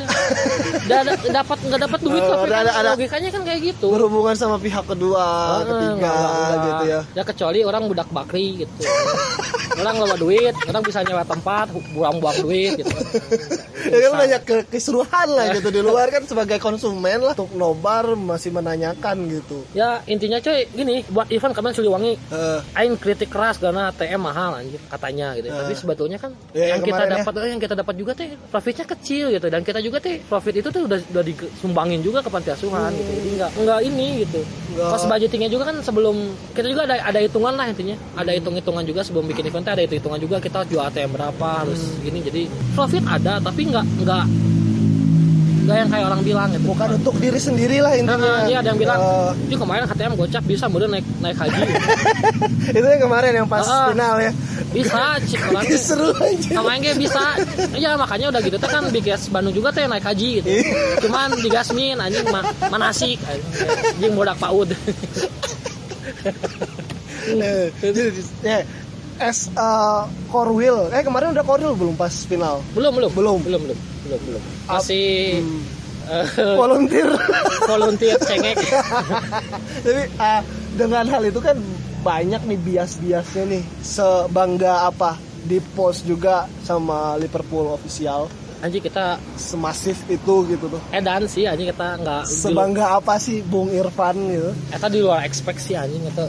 Ada- 0.88 1.16
dapat 1.32 1.58
nggak 1.58 1.80
dapat 1.80 2.00
duit 2.00 2.20
Eh, 2.20 2.28
kafe 2.28 2.44
ada- 2.44 2.52
kan. 2.52 2.62
ada- 2.62 2.74
ada- 2.76 2.92
logikanya 2.92 3.28
kan 3.30 3.42
kayak 3.42 3.60
gitu. 3.66 3.86
Berhubungan 3.88 4.34
sama 4.34 4.56
pihak 4.56 4.84
kedua 4.84 5.22
Ah, 5.22 5.60
ketiga 5.62 5.94
nggak- 5.96 6.18
nggak- 6.20 6.60
gitu 6.60 6.84
ya. 6.86 7.00
Ya 7.14 7.22
kecuali 7.24 7.58
orang 7.62 7.82
budak 7.86 8.08
bakri 8.10 8.46
gitu. 8.58 8.72
Orang 9.78 9.94
bawa 9.96 10.16
duit. 10.16 10.54
Orang 10.64 10.82
bisa 10.82 11.00
nyewa 11.00 11.22
tempat 11.22 11.66
buang-buang 11.92 12.36
duit 12.40 12.70
gitu. 12.76 12.92
Ya 13.78 14.04
kan 14.04 14.18
banyak 14.18 14.42
ke 14.42 14.56
keseruan 14.68 15.28
lah 15.30 15.54
gitu 15.54 15.70
di 15.70 15.80
luar 15.80 16.10
kan 16.10 16.26
sebagai 16.26 16.58
konsumen 16.58 17.22
lah. 17.22 17.32
Untuk 17.32 17.54
nobar 17.54 18.10
masih 18.12 18.50
menanyakan 18.50 19.16
gitu. 19.30 19.62
Ya 19.70 20.02
intinya 20.04 20.36
coy 20.38 20.66
gini 20.68 21.06
buat 21.08 21.30
event 21.30 21.54
kemarin 21.54 21.72
Siliwangi 21.72 22.12
Eh, 22.28 22.58
Aing 22.74 22.98
kritik 22.98 23.30
keras 23.30 23.56
karena 23.56 23.88
TM 23.90 24.18
mahal 24.18 24.58
anjir 24.58 24.82
katanya 24.84 25.32
gitu. 25.32 25.48
Tapi 25.48 25.72
sebetulnya 25.72 26.17
kan 26.18 26.34
Ya, 26.50 26.64
yang 26.68 26.70
yang 26.74 26.80
kita 26.84 27.00
ya. 27.00 27.10
dapat 27.16 27.32
eh, 27.38 27.48
yang 27.48 27.60
kita 27.60 27.74
dapat 27.74 27.94
juga 27.94 28.12
teh 28.12 28.28
profitnya 28.46 28.84
kecil 28.84 29.24
gitu 29.30 29.46
dan 29.46 29.60
kita 29.62 29.78
juga 29.78 29.98
teh 29.98 30.18
profit 30.20 30.54
itu 30.54 30.68
tuh 30.68 30.82
udah 30.84 30.98
udah 31.08 31.22
disumbangin 31.22 32.00
juga 32.00 32.18
ke 32.18 32.28
panti 32.28 32.50
asuhan 32.50 32.90
gitu. 32.92 33.10
Jadi 33.14 33.28
enggak 33.32 33.50
enggak 33.54 33.80
ini 33.82 34.06
gitu. 34.22 34.40
Nggak- 34.74 34.90
Cost 34.90 35.06
budgetingnya 35.06 35.48
juga 35.48 35.64
kan 35.64 35.76
sebelum 35.78 36.16
kita 36.52 36.66
juga 36.66 36.82
ada 36.84 36.96
ada 37.00 37.18
hitungan 37.18 37.54
lah 37.54 37.66
intinya. 37.66 37.96
Ada 38.14 38.30
hitung-hitungan 38.34 38.82
juga 38.82 39.00
sebelum 39.00 39.24
bikin 39.26 39.46
event 39.46 39.64
ada 39.64 39.78
hitung-hitungan 39.78 40.18
juga 40.18 40.36
kita 40.38 40.66
jual 40.66 40.82
ATM 40.82 41.10
berapa 41.10 41.48
harus 41.62 41.80
gini. 42.00 42.20
Jadi 42.20 42.42
profit 42.74 43.04
ada 43.04 43.38
tapi 43.38 43.64
enggak 43.64 43.86
enggak 43.96 44.24
yang 45.74 45.88
kayak 45.88 46.04
orang 46.06 46.22
bilang 46.22 46.48
gitu. 46.48 46.64
bukan 46.66 46.88
untuk 46.96 47.14
diri 47.16 47.36
sendiri 47.36 47.78
lah 47.78 47.92
Nah, 47.92 48.00
intinya 48.00 48.32
iya 48.46 48.58
ada 48.60 48.68
yang 48.70 48.80
bilang, 48.80 48.98
Eh, 48.98 49.52
"Ih, 49.52 49.58
kemarin 49.58 49.84
KTM 49.84 50.12
gocap 50.14 50.44
bisa 50.44 50.64
kemudian 50.66 50.90
naik 50.90 51.06
naik 51.18 51.36
haji." 51.36 51.60
itu 52.78 52.86
yang 52.86 53.02
kemarin 53.02 53.32
yang 53.34 53.48
pas 53.48 53.64
Ah. 53.64 53.90
final 53.90 54.16
ya. 54.18 54.30
Bisa 54.68 55.00
cik 55.28 55.40
orang 55.44 55.64
seru 55.74 56.08
aja. 56.14 56.50
Sama 56.54 56.70
yang 56.76 56.96
bisa. 56.96 57.22
Iya 57.72 57.90
makanya 57.94 58.26
udah 58.30 58.40
gitu 58.40 58.56
teh 58.56 58.68
kan 58.68 58.84
Bigas 58.88 59.26
Bandung 59.28 59.52
juga 59.52 59.68
teh 59.68 59.84
naik 59.84 60.04
haji 60.04 60.28
gitu. 60.40 60.48
Cuman 61.04 61.32
digasmin 61.38 61.96
anjing 61.96 62.24
ma 62.28 62.40
manasik 62.68 63.18
anjing 63.24 64.12
bodak 64.14 64.36
paud. 64.36 64.68
Eh, 67.28 67.68
ya 68.42 68.58
as 69.18 69.50
uh, 69.58 70.06
core 70.30 70.54
wheel. 70.54 70.88
Eh 70.94 71.02
kemarin 71.02 71.34
udah 71.34 71.44
core 71.44 71.62
wheel 71.62 71.76
belum 71.76 71.94
pas 71.98 72.12
final? 72.24 72.62
Belum 72.72 72.94
belum. 72.94 73.10
Belum. 73.12 73.38
belum 73.42 73.60
belum 73.68 73.78
belum 74.08 74.20
belum. 74.24 74.42
Masih 74.70 75.06
eh, 76.08 76.26
volunteer. 76.56 77.08
volunteer 77.68 78.16
cengek. 78.24 78.56
Tapi 79.84 80.02
uh, 80.16 80.42
dengan 80.78 81.04
hal 81.06 81.22
itu 81.28 81.40
kan 81.42 81.58
banyak 82.00 82.40
nih 82.48 82.58
bias-biasnya 82.58 83.44
nih. 83.44 83.62
Sebangga 83.84 84.88
apa? 84.88 85.18
Di 85.44 85.60
post 85.74 86.08
juga 86.08 86.48
sama 86.64 87.20
Liverpool 87.20 87.70
official 87.74 88.47
anjing 88.58 88.82
kita 88.82 89.04
semasif 89.38 90.02
itu 90.06 90.34
gitu 90.50 90.66
tuh. 90.66 90.80
edan 90.90 91.22
sih 91.24 91.46
anjing 91.46 91.70
kita 91.70 91.94
nggak 91.96 92.22
sebangga 92.26 92.98
apa 92.98 93.14
sih 93.16 93.38
Bung 93.40 93.70
Irfan 93.70 94.18
gitu? 94.28 94.50
Eta 94.68 94.86
di 94.86 94.98
luar 94.98 95.22
expect 95.22 95.62
sih 95.62 95.78
anjing 95.78 96.02
itu 96.02 96.24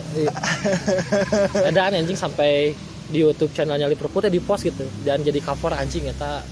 edan 1.69 1.97
anjing 1.97 2.13
sampai 2.13 2.73
di 3.09 3.25
YouTube 3.25 3.49
channelnya 3.49 3.89
Liverpool 3.89 4.21
teh 4.21 4.29
di 4.29 4.37
post 4.37 4.69
gitu. 4.69 4.85
Dan 5.01 5.25
jadi 5.25 5.41
cover 5.41 5.73
anjing 5.73 6.05
eta. 6.05 6.45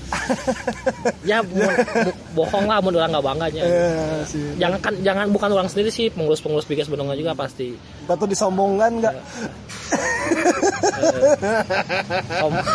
Ya 1.24 1.39
mun- 1.39 1.77
bohong 2.34 2.65
lah 2.67 2.81
mun 2.81 2.98
orang 2.98 3.13
nggak 3.13 3.24
bangganya 3.24 3.63
sih. 4.25 4.57
Jangan 4.57 4.79
kan 4.81 4.93
jangan 5.05 5.29
bukan 5.29 5.53
orang 5.53 5.69
sendiri 5.69 5.88
sih 5.88 6.10
pengurus 6.10 6.41
pengurus 6.41 6.65
bigas 6.65 6.89
Bandung 6.89 7.13
juga 7.13 7.31
pasti. 7.31 7.77
Kita 7.77 8.17
tuh 8.17 8.27
disombongkan 8.27 8.91
nggak? 8.98 9.15
Sombong 12.41 12.65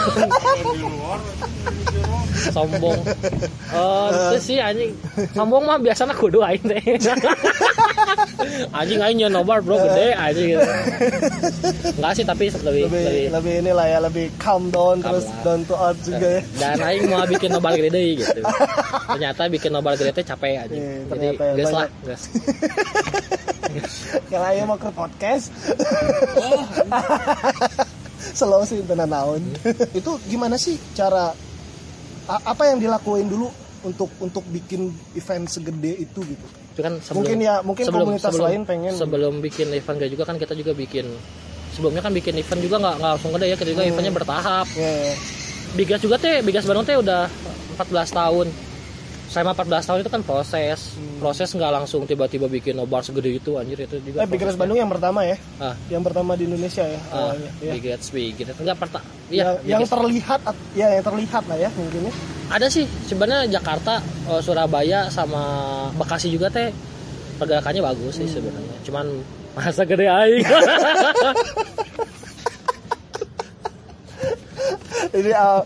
sombong. 2.51 3.01
Oh 3.71 4.09
itu 4.35 4.39
sih 4.43 4.57
anjing. 4.59 4.91
Sombong 5.37 5.63
mah 5.63 5.79
biasanya 5.79 6.17
kudu 6.17 6.43
aing 6.43 6.65
teh. 6.67 6.83
Anjing 8.79 8.99
aing 8.99 9.17
nyeun 9.23 9.33
nobar 9.33 9.63
bro 9.63 9.79
gede 9.79 10.17
anjing. 10.19 10.57
Gitu 10.57 10.67
enggak 12.01 12.13
sih 12.19 12.25
tapi 12.27 12.51
lebih 12.51 12.89
lebih 12.89 13.03
lebih 13.07 13.25
lebih 13.31 13.53
inilah 13.63 13.87
ya 13.87 13.99
lebih 14.03 14.27
calm 14.41 14.73
down 14.75 14.99
Calm 14.99 15.15
terus 15.15 15.27
lah. 15.31 15.43
down 15.47 15.61
to 15.69 15.75
earth 15.79 16.01
juga 16.03 16.29
ya. 16.29 16.41
Dan 16.59 16.79
aing 16.83 17.05
mau 17.07 17.25
bikin 17.29 17.51
nobar 17.55 17.73
gede 17.79 18.03
gitu. 18.19 18.41
Ternyata 19.07 19.43
bikin 19.47 19.71
nobar 19.71 19.95
gede 19.95 20.11
teh 20.11 20.25
capek 20.27 20.67
anjing. 20.67 20.83
Iya, 20.83 20.99
jadi 21.07 21.27
ya, 21.39 21.53
gas 21.55 21.71
lah 21.71 21.89
gas 22.03 22.23
kalau 24.29 24.47
ayo 24.53 24.63
mau 24.69 24.77
ke 24.77 24.91
podcast. 24.93 25.49
Slow 28.33 28.65
sih 28.65 28.81
tenan 28.85 29.13
naon. 29.13 29.43
Itu 29.97 30.17
gimana 30.29 30.57
sih 30.57 30.77
cara 30.97 31.33
a- 32.25 32.45
apa 32.47 32.62
yang 32.64 32.79
dilakuin 32.79 33.26
dulu 33.26 33.49
untuk 33.83 34.11
untuk 34.19 34.45
bikin 34.47 34.88
event 35.12 35.47
segede 35.47 35.93
itu 35.99 36.21
gitu 36.23 36.47
itu 36.73 36.81
kan 36.81 36.97
sebelum, 36.99 37.26
Mungkin 37.26 37.38
ya, 37.38 37.55
mungkin 37.61 37.85
komunitas 37.87 38.33
lain 38.35 38.62
pengen. 38.62 38.95
sebelum 38.95 39.38
bikin 39.38 39.69
event 39.71 39.97
gede 39.99 40.11
juga 40.11 40.25
kan 40.25 40.37
kita 40.37 40.55
juga 40.55 40.73
bikin 40.73 41.05
sebelumnya 41.71 42.00
kan 42.00 42.11
bikin 42.11 42.35
event 42.35 42.61
juga 42.61 42.76
nggak 42.79 42.97
langsung 42.99 43.31
gede 43.33 43.47
ya 43.47 43.57
kita 43.57 43.67
Hmm. 43.67 43.75
juga 43.75 43.85
eventnya 43.87 44.12
bertahap 44.14 44.67
ya 44.73 44.93
Bigas 45.73 46.00
juga 46.00 46.17
teh 46.17 46.41
Bigas 46.41 46.64
Bandung 46.64 46.85
teh 46.85 46.95
udah 46.95 47.29
14 47.75 47.81
tahun 48.11 48.47
selama 49.33 49.57
14 49.57 49.81
tahun 49.83 49.99
itu 49.99 50.11
kan 50.11 50.23
proses 50.23 50.79
proses 51.17 51.49
nggak 51.49 51.73
langsung 51.73 52.05
tiba-tiba 52.05 52.45
bikin 52.47 52.77
nobar 52.77 53.01
segede 53.01 53.33
itu 53.33 53.57
anjir 53.57 53.81
itu 53.81 53.97
juga 53.99 54.21
Eh, 54.21 54.27
Big 54.27 54.37
Reds 54.37 54.53
prosesnya. 54.53 54.61
Bandung 54.61 54.79
yang 54.79 54.91
pertama 54.93 55.21
ya, 55.23 55.37
ah, 55.57 55.73
yang 55.89 56.05
pertama 56.05 56.37
di 56.37 56.45
Indonesia 56.45 56.85
ya 56.85 57.01
ah, 57.09 57.33
awalnya. 57.33 57.51
ya. 57.59 57.73
Big 57.73 57.85
Reds 57.87 58.07
Big 58.09 58.37
Reds 58.37 58.59
enggak 58.59 58.77
perta 58.77 59.01
yang, 59.29 59.57
iya 59.59 59.73
yang 59.73 59.83
terlihat, 59.83 60.41
at- 60.45 60.65
ya 60.73 60.87
yang 60.93 61.03
terlihat 61.03 61.43
lah 61.47 61.57
ya 61.57 61.69
mungkin 61.73 62.01
ya. 62.05 62.12
ada 62.51 62.67
sih 62.69 62.85
sebenarnya 63.03 63.49
Jakarta 63.51 63.99
eh, 64.29 64.41
Surabaya 64.41 65.09
sama 65.09 65.43
Bekasi 65.97 66.29
juga 66.29 66.47
teh 66.47 66.69
pergerakannya 67.35 67.81
bagus 67.83 68.12
sih 68.15 68.29
sebenarnya 68.29 68.77
cuman 68.85 69.07
masa 69.53 69.83
gede 69.83 70.07
aing 70.07 70.45
Ini 75.12 75.31
uh, 75.37 75.61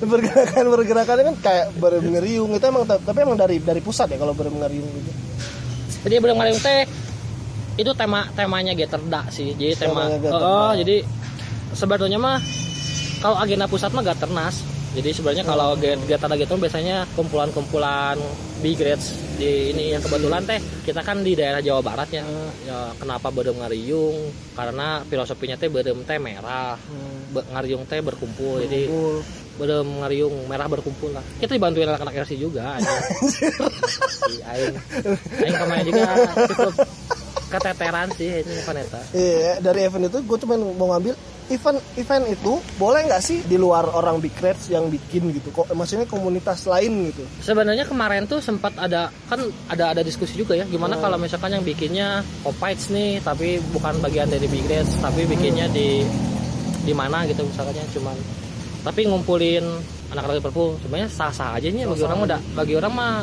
pergerakan 0.14 0.64
pergerakan 0.70 1.16
kan 1.32 1.34
kayak 1.42 1.66
bermengeriung 1.78 2.54
itu 2.54 2.64
emang 2.66 2.86
tapi 2.86 3.18
emang 3.22 3.34
dari 3.34 3.58
dari 3.58 3.82
pusat 3.82 4.14
ya 4.14 4.18
kalau 4.18 4.30
bermengeriung 4.30 4.86
gitu. 4.86 5.10
jadi 6.06 6.20
belum 6.22 6.36
ngariung 6.38 6.60
teh 6.62 6.86
itu 7.74 7.90
tema 7.98 8.30
temanya 8.38 8.78
Geterda 8.78 9.26
sih 9.34 9.58
jadi 9.58 9.74
tema. 9.74 10.06
Oh, 10.30 10.70
oh, 10.70 10.72
jadi 10.78 11.02
sebetulnya 11.74 12.22
mah 12.22 12.38
kalau 13.18 13.40
agenda 13.42 13.66
pusat 13.66 13.90
mah 13.90 14.06
Gaternas 14.06 14.73
jadi 14.94 15.10
sebenarnya 15.10 15.42
kalau 15.42 15.74
Ge- 15.74 15.98
Geterda 16.00 16.34
gitu 16.34 16.54
biasanya 16.54 17.02
kumpulan-kumpulan 17.12 18.14
big 18.58 18.74
grades 18.74 19.10
di 19.34 19.70
ini 19.70 19.90
yang 19.90 20.00
kebetulan 20.00 20.42
teh 20.42 20.56
kita 20.82 21.02
kan 21.02 21.20
di 21.20 21.34
daerah 21.34 21.58
Jawa 21.58 21.82
Barat 21.82 22.08
ya, 22.08 22.22
ya 22.62 22.94
kenapa 22.94 23.28
bedem 23.28 23.58
ngariung? 23.58 24.30
Karena 24.54 25.02
filosofinya 25.02 25.54
teh 25.54 25.66
bedem 25.66 26.00
teh 26.00 26.16
merah. 26.16 26.78
Be- 27.28 27.42
ngariung 27.50 27.82
teh 27.84 27.98
berkumpul 27.98 28.62
jadi 28.62 28.86
Kumpul. 28.86 29.18
bedem 29.54 29.86
ngariung 29.98 30.34
merah 30.46 30.70
berkumpul 30.70 31.10
lah. 31.10 31.24
Kita 31.36 31.50
dibantuin 31.52 31.84
anak-anak 31.84 32.14
RC 32.22 32.38
juga 32.38 32.78
aja 32.78 32.86
si 34.22 34.38
aing. 34.40 34.74
Aing 35.42 35.56
kemarin 35.58 35.84
juga 35.84 36.02
cukup 36.48 36.72
keteteran 37.50 38.08
sih 38.14 38.30
ini 38.40 38.54
Vanessa. 38.62 39.00
Iya, 39.10 39.58
dari 39.58 39.80
event 39.82 40.06
itu 40.06 40.18
gue 40.22 40.38
cuma 40.38 40.54
mau 40.56 40.94
ngambil 40.94 41.14
event 41.52 41.80
event 42.00 42.24
itu 42.30 42.56
boleh 42.80 43.04
nggak 43.04 43.22
sih 43.22 43.44
di 43.44 43.60
luar 43.60 43.84
orang 43.92 44.20
big 44.22 44.32
reds 44.40 44.72
yang 44.72 44.88
bikin 44.88 45.28
gitu? 45.34 45.52
Kok 45.52 45.76
maksudnya 45.76 46.08
komunitas 46.08 46.64
lain 46.64 47.12
gitu. 47.12 47.24
Sebenarnya 47.44 47.84
kemarin 47.84 48.24
tuh 48.24 48.40
sempat 48.40 48.72
ada 48.80 49.12
kan 49.28 49.40
ada 49.68 49.92
ada 49.92 50.00
diskusi 50.00 50.38
juga 50.40 50.56
ya. 50.56 50.64
Gimana 50.64 50.96
kalau 50.96 51.20
misalkan 51.20 51.52
yang 51.52 51.64
bikinnya 51.64 52.24
Copites 52.40 52.88
nih 52.88 53.20
tapi 53.20 53.60
bukan 53.72 54.00
bagian 54.00 54.28
dari 54.32 54.48
Big 54.48 54.64
Reds 54.64 54.96
tapi 55.00 55.28
bikinnya 55.28 55.68
di 55.68 56.00
di 56.84 56.92
mana 56.96 57.24
gitu 57.28 57.44
misalnya 57.44 57.84
cuman. 57.92 58.16
Tapi 58.84 59.00
ngumpulin 59.08 59.64
anak-anak 60.12 60.44
Liverpool 60.44 60.76
sebenarnya 60.84 61.08
sah-sah 61.08 61.56
aja 61.56 61.68
nih 61.72 61.88
bagi 61.88 62.04
orang 62.04 62.20
da- 62.28 62.44
bagi 62.52 62.74
orang 62.76 62.92
mah 62.92 63.14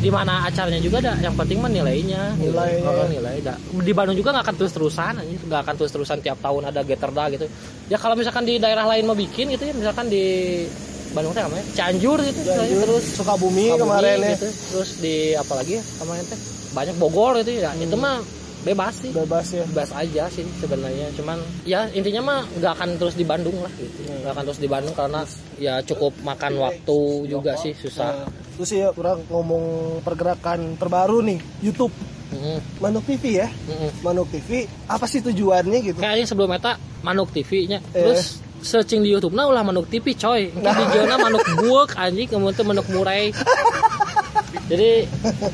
di 0.00 0.08
mana 0.08 0.48
acaranya 0.48 0.80
juga 0.80 0.96
ada 1.04 1.12
yang 1.20 1.36
penting 1.36 1.60
mah 1.60 1.68
nilainya. 1.68 2.32
Nilainya. 2.40 2.88
Oh, 2.88 3.04
nilai 3.04 3.36
da. 3.44 3.54
di 3.60 3.92
Bandung 3.92 4.16
juga 4.16 4.32
nggak 4.32 4.44
akan 4.48 4.56
terus 4.56 4.72
terusan 4.72 5.14
nggak 5.20 5.60
akan 5.60 5.74
terus 5.76 5.92
terusan 5.92 6.18
tiap 6.24 6.40
tahun 6.40 6.72
ada 6.72 6.80
Geterda 6.80 7.28
gitu. 7.28 7.46
Ya 7.92 8.00
kalau 8.00 8.16
misalkan 8.16 8.48
di 8.48 8.56
daerah 8.56 8.88
lain 8.88 9.04
mau 9.04 9.12
bikin 9.12 9.52
gitu 9.52 9.68
ya 9.68 9.74
misalkan 9.76 10.08
di 10.08 10.24
Bandung 11.12 11.36
teh 11.36 11.42
namanya 11.44 11.64
Cianjur 11.76 12.18
gitu. 12.24 12.40
Cianjur, 12.48 12.80
terus 12.88 13.04
Sukabumi, 13.12 13.76
Sukabumi 13.76 13.82
kemarin 13.84 14.16
ya. 14.24 14.30
gitu. 14.32 14.48
terus 14.72 14.90
di 15.04 15.16
apa 15.36 15.52
lagi 15.60 15.72
ya 15.76 15.84
kemarin 16.00 16.24
teh? 16.24 16.38
Banyak 16.72 16.96
Bogor 16.96 17.32
gitu 17.44 17.50
ya. 17.60 17.70
Itu 17.76 17.96
mah 18.00 18.24
bebas 18.64 18.94
sih. 19.04 19.10
Bebas 19.12 19.46
ya. 19.52 19.64
Bebas 19.68 19.90
aja 19.92 20.24
sih 20.32 20.46
sebenarnya. 20.64 21.12
Cuman 21.12 21.36
ya 21.68 21.84
intinya 21.92 22.22
mah 22.24 22.40
nggak 22.56 22.72
akan 22.72 22.88
terus 22.96 23.20
di 23.20 23.26
Bandung 23.28 23.58
lah 23.60 23.72
gitu. 23.76 24.00
Nggak 24.06 24.32
akan 24.32 24.44
terus 24.48 24.60
di 24.64 24.68
Bandung 24.70 24.94
karena 24.96 25.20
ya 25.60 25.74
cukup 25.84 26.16
makan 26.24 26.56
waktu 26.56 26.98
juga 27.28 27.52
sih 27.60 27.76
susah 27.76 28.39
Nah, 28.50 28.56
terus 28.58 28.74
ya 28.74 28.90
kurang 28.90 29.22
ngomong 29.30 29.64
pergerakan 30.02 30.74
terbaru 30.74 31.22
nih 31.22 31.38
YouTube. 31.62 31.94
Mm, 32.30 32.58
Manuk 32.78 33.06
TV 33.06 33.42
ya? 33.42 33.46
Mm, 33.46 33.74
mm. 33.74 33.90
Manuk 34.02 34.26
TV 34.26 34.50
apa 34.86 35.06
sih 35.06 35.18
tujuannya 35.18 35.78
gitu? 35.82 35.98
Kayaknya 35.98 36.26
sebelum 36.26 36.50
eta 36.50 36.74
Manuk 37.02 37.30
TV 37.30 37.66
nya 37.66 37.78
Eh. 37.90 38.02
terus 38.06 38.38
searching 38.60 39.00
di 39.00 39.10
YouTube 39.10 39.32
nah 39.32 39.46
ulah 39.46 39.62
Manuk 39.62 39.86
TV 39.86 40.14
coy. 40.14 40.50
Engke 40.50 40.66
di 40.68 40.84
jona 40.92 41.14
Manuk 41.16 41.42
buek 41.58 41.94
anjing 41.94 42.26
kemudian 42.26 42.66
Manuk 42.66 42.86
murai 42.90 43.30
jadi 44.66 45.06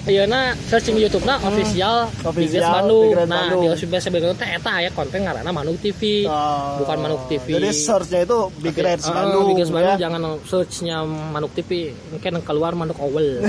iya 0.07 0.25
searching 0.67 0.95
di 0.95 1.03
YouTube 1.03 1.23
nah 1.23 1.37
official 1.39 2.07
Hmm. 2.07 2.29
Official, 2.29 2.35
Big 2.35 2.53
Reds 2.53 2.67
Bandung 2.67 3.11
nah 3.27 3.49
di 3.51 3.67
official 3.67 3.99
sebenarnya 3.99 4.35
teh 4.35 4.49
eta 4.51 4.71
aya 4.73 4.91
konten 4.91 5.23
ngaranna 5.23 5.51
Manuk 5.51 5.77
TV 5.79 6.25
Oh, 6.25 6.81
bukan 6.81 6.97
Manuk 6.99 7.23
TV 7.27 7.47
jadi 7.55 7.71
searchnya 7.71 8.21
itu 8.23 8.39
Big 8.59 8.77
Reds 8.77 9.05
Ah, 9.05 9.13
Bandung 9.23 9.43
Big 9.49 9.59
Reds 9.59 9.71
Bandung 9.71 9.93
ya. 9.93 10.01
jangan 10.01 10.21
searchnya 10.43 10.97
Manuk 11.05 11.53
TV 11.53 11.71
mungkin 12.09 12.33
keluar 12.43 12.73
Manuk 12.73 12.97
Owel 12.99 13.41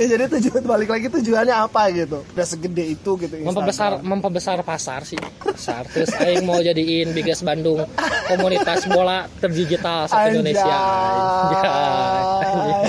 Ya, 0.00 0.06
jadi 0.16 0.24
tujuan 0.32 0.64
balik 0.64 0.88
lagi 0.88 1.12
tujuannya 1.12 1.52
apa 1.52 1.92
gitu 1.92 2.24
udah 2.24 2.46
segede 2.48 2.96
itu 2.96 3.10
gitu 3.20 3.34
memperbesar 3.44 4.00
Instagram. 4.00 4.08
memperbesar 4.08 4.58
pasar 4.64 5.00
sih 5.04 5.20
pasar 5.44 5.84
terus 5.92 6.08
aing 6.16 6.48
mau 6.48 6.56
jadiin 6.56 7.12
Biggest 7.12 7.44
Bandung 7.44 7.84
komunitas 8.32 8.88
bola 8.88 9.28
terdigital 9.44 10.08
se 10.08 10.16
Indonesia 10.32 10.78
Anjay. 12.40 12.82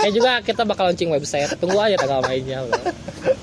ya 0.06 0.10
juga 0.10 0.32
kita 0.42 0.62
bakal 0.66 0.90
launching 0.90 1.10
website 1.12 1.54
tunggu 1.60 1.78
aja 1.78 1.96
tanggal 1.98 2.20
mainnya. 2.24 2.64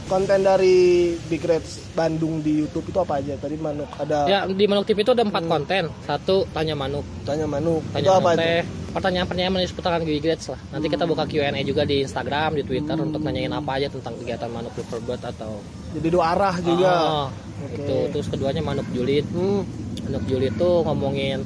Konten 0.08 0.40
dari 0.42 1.14
Big 1.28 1.44
Reds 1.44 1.92
Bandung 1.94 2.40
di 2.40 2.64
YouTube 2.64 2.88
itu 2.90 2.98
apa 2.98 3.20
aja? 3.20 3.36
Tadi 3.36 3.56
Manuk 3.60 3.92
ada 4.00 4.24
ya 4.26 4.40
di 4.48 4.66
Manuk 4.66 4.88
TV 4.88 5.04
itu 5.04 5.12
ada 5.14 5.28
empat 5.28 5.44
konten. 5.46 5.92
Satu 6.08 6.48
tanya 6.56 6.74
Manuk. 6.74 7.04
Tanya 7.28 7.46
Manuk. 7.46 7.84
Itu 7.84 7.94
tanya 7.94 8.10
apa 8.18 8.22
Manuk 8.24 8.34
itu 8.34 8.42
teh. 8.42 8.62
Pertanyaan-pertanyaan 8.88 9.68
seputaran 9.68 10.02
Big 10.02 10.24
Reds 10.26 10.48
lah. 10.50 10.60
Nanti 10.74 10.88
kita 10.90 11.04
buka 11.06 11.30
Q&A 11.30 11.54
juga 11.62 11.84
di 11.86 12.02
Instagram 12.02 12.58
di 12.58 12.64
Twitter 12.66 12.98
untuk 12.98 13.22
nanyain 13.22 13.52
apa 13.54 13.78
aja 13.78 13.92
tentang 13.92 14.18
kegiatan 14.18 14.50
Manuk 14.50 14.74
Riverbird 14.74 15.22
atau 15.22 15.62
jadi 15.94 16.08
dua 16.10 16.34
arah 16.34 16.56
juga. 16.64 16.92
Oh, 16.92 17.28
Oke. 17.68 17.76
itu. 17.78 17.98
Terus 18.16 18.28
keduanya 18.32 18.64
Manuk 18.64 18.88
Julid 18.96 19.28
Hmm. 19.30 19.68
Manuk 20.08 20.24
Julid 20.26 20.56
tuh 20.56 20.88
ngomongin 20.88 21.44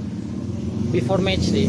before 0.93 1.19
match 1.19 1.49
sih 1.49 1.65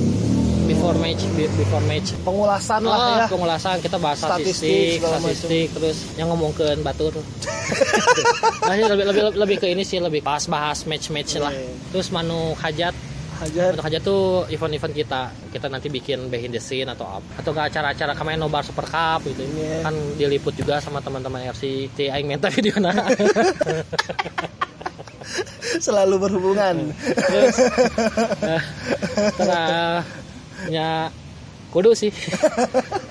before 0.67 0.97
match 0.99 1.23
be- 1.35 1.53
before 1.59 1.85
match 1.91 2.15
pengulasan 2.23 2.83
lah 2.87 2.99
Ah, 2.99 3.17
ya 3.19 3.27
pengulasan 3.27 3.77
kita 3.83 3.97
bahas 3.99 4.19
Statistik, 4.23 5.03
statistik, 5.03 5.03
statistik, 5.03 5.67
terus 5.75 5.99
yang 6.15 6.31
ngomongin 6.31 6.79
batur. 6.87 7.13
nah, 8.67 8.75
ini 8.77 8.85
lebih, 8.87 9.05
lebih 9.11 9.23
lebih 9.35 9.57
ke 9.59 9.67
ini 9.71 9.83
sih 9.83 9.99
lebih 9.99 10.23
bahas 10.23 10.47
bahas 10.47 10.87
match 10.87 11.11
match 11.11 11.39
lah. 11.39 11.51
Oke. 11.51 11.91
Terus 11.97 12.09
Manu 12.15 12.55
Hajat, 12.55 12.95
Hajar 13.43 13.71
Manu 13.75 13.83
Hajat 13.83 14.03
tuh 14.07 14.47
event-event 14.49 14.95
kita, 14.95 15.23
kita 15.51 15.67
nanti 15.67 15.89
bikin 15.91 16.31
behind 16.31 16.55
the 16.55 16.63
scene 16.63 16.87
atau 16.87 17.19
apa, 17.19 17.43
atau 17.43 17.51
nggak 17.51 17.67
acara-acara 17.75 18.13
kemarin 18.15 18.39
nobar 18.39 18.63
Super 18.63 18.87
Cup 18.87 19.27
gitu. 19.27 19.43
Iya. 19.43 19.83
Kan 19.83 19.95
diliput 20.15 20.55
juga 20.55 20.79
sama 20.79 21.03
teman-teman 21.03 21.43
RC. 21.51 21.91
Ti 21.97 22.05
aing 22.13 22.27
minta 22.31 22.49
video 22.53 22.79
nah. 22.79 22.95
selalu 25.81 26.29
berhubungan 26.29 26.93
terus 27.01 27.57
terus 29.41 30.05
ya 30.69 31.09
kudu 31.73 31.97
sih. 31.97 32.13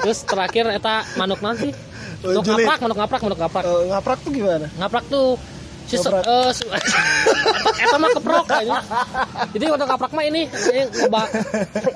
terus 0.05 0.21
terakhir 0.23 0.69
eta 0.69 1.03
manuk 1.17 1.41
nanti. 1.41 1.73
Oh, 2.21 2.37
Manuk 2.37 2.45
ngaprak, 2.45 2.79
manuk 2.85 2.97
ngaprak, 3.01 3.21
manuk 3.25 3.39
ngaprak. 3.41 3.63
Eh, 3.65 3.85
ngaprak 3.89 4.19
tuh 4.21 4.31
gimana 4.31 4.67
ngaprak 4.77 5.03
tuh 5.09 5.41
si 5.83 5.95
Ngaprak. 5.95 6.23
eh, 6.23 6.49
su- 6.51 6.69
eta 7.83 7.97
mah 7.97 8.09
keprok 8.11 8.45
kayaknya 8.45 8.79
jadi 9.49 9.65
untuk 9.69 9.87
ngaprak 9.87 10.11
mah 10.11 10.23
ini 10.23 10.41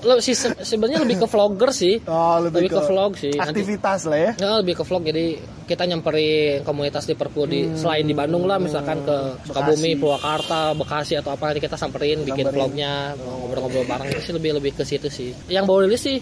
le- 0.01 0.19
si 0.19 0.33
se- 0.33 0.57
sebenarnya 0.59 0.99
lebih 0.99 1.17
ke 1.17 1.27
vlogger 1.27 1.69
sih. 1.71 2.01
Oh 2.03 2.37
lebih, 2.39 2.65
lebih 2.65 2.71
ke 2.71 2.81
vlog 2.83 3.11
sih. 3.15 3.33
Nanti 3.33 3.51
aktivitas 3.55 3.99
lah 4.05 4.19
ya. 4.19 4.31
Ya, 4.35 4.49
lebih 4.59 4.75
ke 4.75 4.83
vlog. 4.83 5.01
Jadi 5.01 5.25
kita 5.63 5.83
nyamperin 5.83 6.61
komunitas 6.61 7.05
Liverpool 7.05 7.45
di 7.45 7.71
selain 7.73 8.03
di 8.03 8.13
Bandung 8.13 8.43
lah 8.43 8.57
misalkan 8.57 9.01
ke 9.01 9.17
Sukabumi. 9.43 9.95
Purwakarta, 9.95 10.73
Bekasi 10.73 11.15
atau 11.15 11.31
apa 11.31 11.43
nanti 11.47 11.61
kita 11.61 11.75
samperin 11.75 12.21
bikin 12.21 12.45
Samperin. 12.45 12.53
vlognya 12.53 12.91
ngobrol-ngobrol 13.15 13.85
bareng. 13.85 14.07
Itu 14.09 14.21
sih 14.21 14.33
lebih 14.33 14.51
lebih 14.53 14.71
ke 14.73 14.83
situ 14.83 15.07
sih. 15.07 15.31
Yang 15.47 15.65
baru 15.65 15.79
rilis 15.85 16.01
sih 16.01 16.17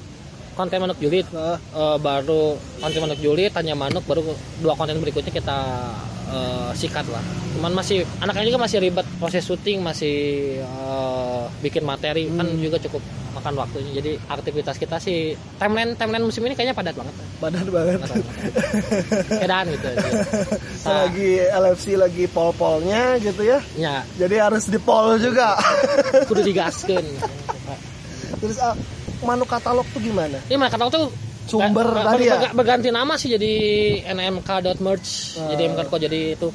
konten 0.54 0.78
manuk 0.78 0.98
julid. 0.98 1.26
Eh, 1.28 1.58
baru 1.98 2.54
konten 2.78 3.00
manuk 3.02 3.20
julid 3.20 3.50
tanya 3.50 3.74
manuk 3.74 4.04
baru 4.04 4.22
dua 4.60 4.74
konten 4.74 4.98
berikutnya 4.98 5.32
kita 5.32 5.58
eh, 6.30 6.72
sikat 6.78 7.06
lah. 7.10 7.24
Cuman 7.58 7.74
masih 7.76 8.08
anaknya 8.24 8.54
juga 8.54 8.60
masih 8.66 8.78
ribet 8.84 9.08
proses 9.20 9.44
syuting 9.44 9.84
masih 9.84 10.16
eh, 10.62 11.44
bikin 11.64 11.84
materi 11.84 12.28
kan 12.32 12.48
juga 12.60 12.78
cukup 12.84 13.02
makan 13.34 13.54
waktunya. 13.60 13.92
Jadi 14.00 14.12
aktivitas 14.30 14.76
kita 14.78 14.98
sih 15.02 15.34
timeline 15.58 15.98
timeline 16.00 16.24
musim 16.24 16.46
ini 16.46 16.56
kayaknya 16.56 16.78
padat 16.78 16.96
banget. 16.96 17.16
Badan 17.42 17.68
banget. 17.68 18.00
Edan 19.44 19.66
gitu 19.74 19.86
aja. 19.90 20.10
lagi 21.04 21.32
LFC 21.44 21.86
lagi 22.00 22.24
pol-polnya 22.32 23.20
gitu 23.20 23.42
ya. 23.44 23.60
Ya. 23.76 24.08
Jadi 24.16 24.36
harus 24.40 24.70
di 24.70 24.80
pol 24.80 25.20
juga. 25.20 25.60
Kudu 26.30 26.46
digaskeun. 26.46 27.06
Terus 28.40 28.58
ah, 28.64 28.76
manuk 29.24 29.50
katalog 29.50 29.88
tuh 29.92 30.00
gimana? 30.00 30.40
Ini 30.48 30.60
mah 30.60 30.70
kata 30.72 30.88
tuh 30.92 31.12
Sumber 31.46 31.86
ber- 31.86 32.08
tadi 32.08 32.26
ya? 32.26 32.40
ber- 32.40 32.54
berganti 32.56 32.90
nama 32.90 33.14
sih 33.14 33.30
jadi 33.32 33.54
nmk.merch 34.10 35.08
Ah. 35.36 35.50
jadi 35.50 35.64
mk 35.70 35.92
jadi 36.00 36.22
itu. 36.34 36.50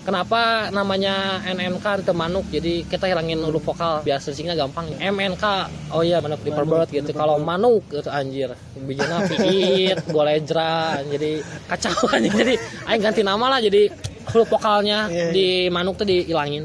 Kenapa 0.00 0.72
namanya 0.72 1.44
NNK 1.44 1.84
teu 2.02 2.16
manuk? 2.16 2.48
Jadi 2.48 2.88
kita 2.88 3.04
hilangin 3.04 3.36
huruf 3.38 3.60
vokal 3.62 4.00
biar 4.00 4.16
searchingnya 4.16 4.56
gampang 4.56 4.88
MNK 4.96 5.44
oh 5.92 6.00
iya 6.00 6.18
manuk 6.18 6.40
liverbird 6.40 6.88
gitu 6.88 7.12
kalau 7.12 7.36
manuk 7.38 7.84
itu 7.86 8.08
anjir 8.08 8.48
bijana 8.80 9.28
piit 9.28 10.00
golejra 10.10 11.04
jadi 11.04 11.44
kacau 11.68 11.92
anjing 12.16 12.32
jadi 12.32 12.54
aing 12.88 13.02
ganti 13.02 13.20
nama 13.20 13.44
lah 13.46 13.60
jadi 13.60 13.92
huruf 14.26 14.48
vokalnya 14.48 15.04
Iya, 15.06 15.20
iya. 15.20 15.32
di 15.32 15.46
manuk 15.68 15.94
tuh 15.94 16.08
dihilangin. 16.08 16.64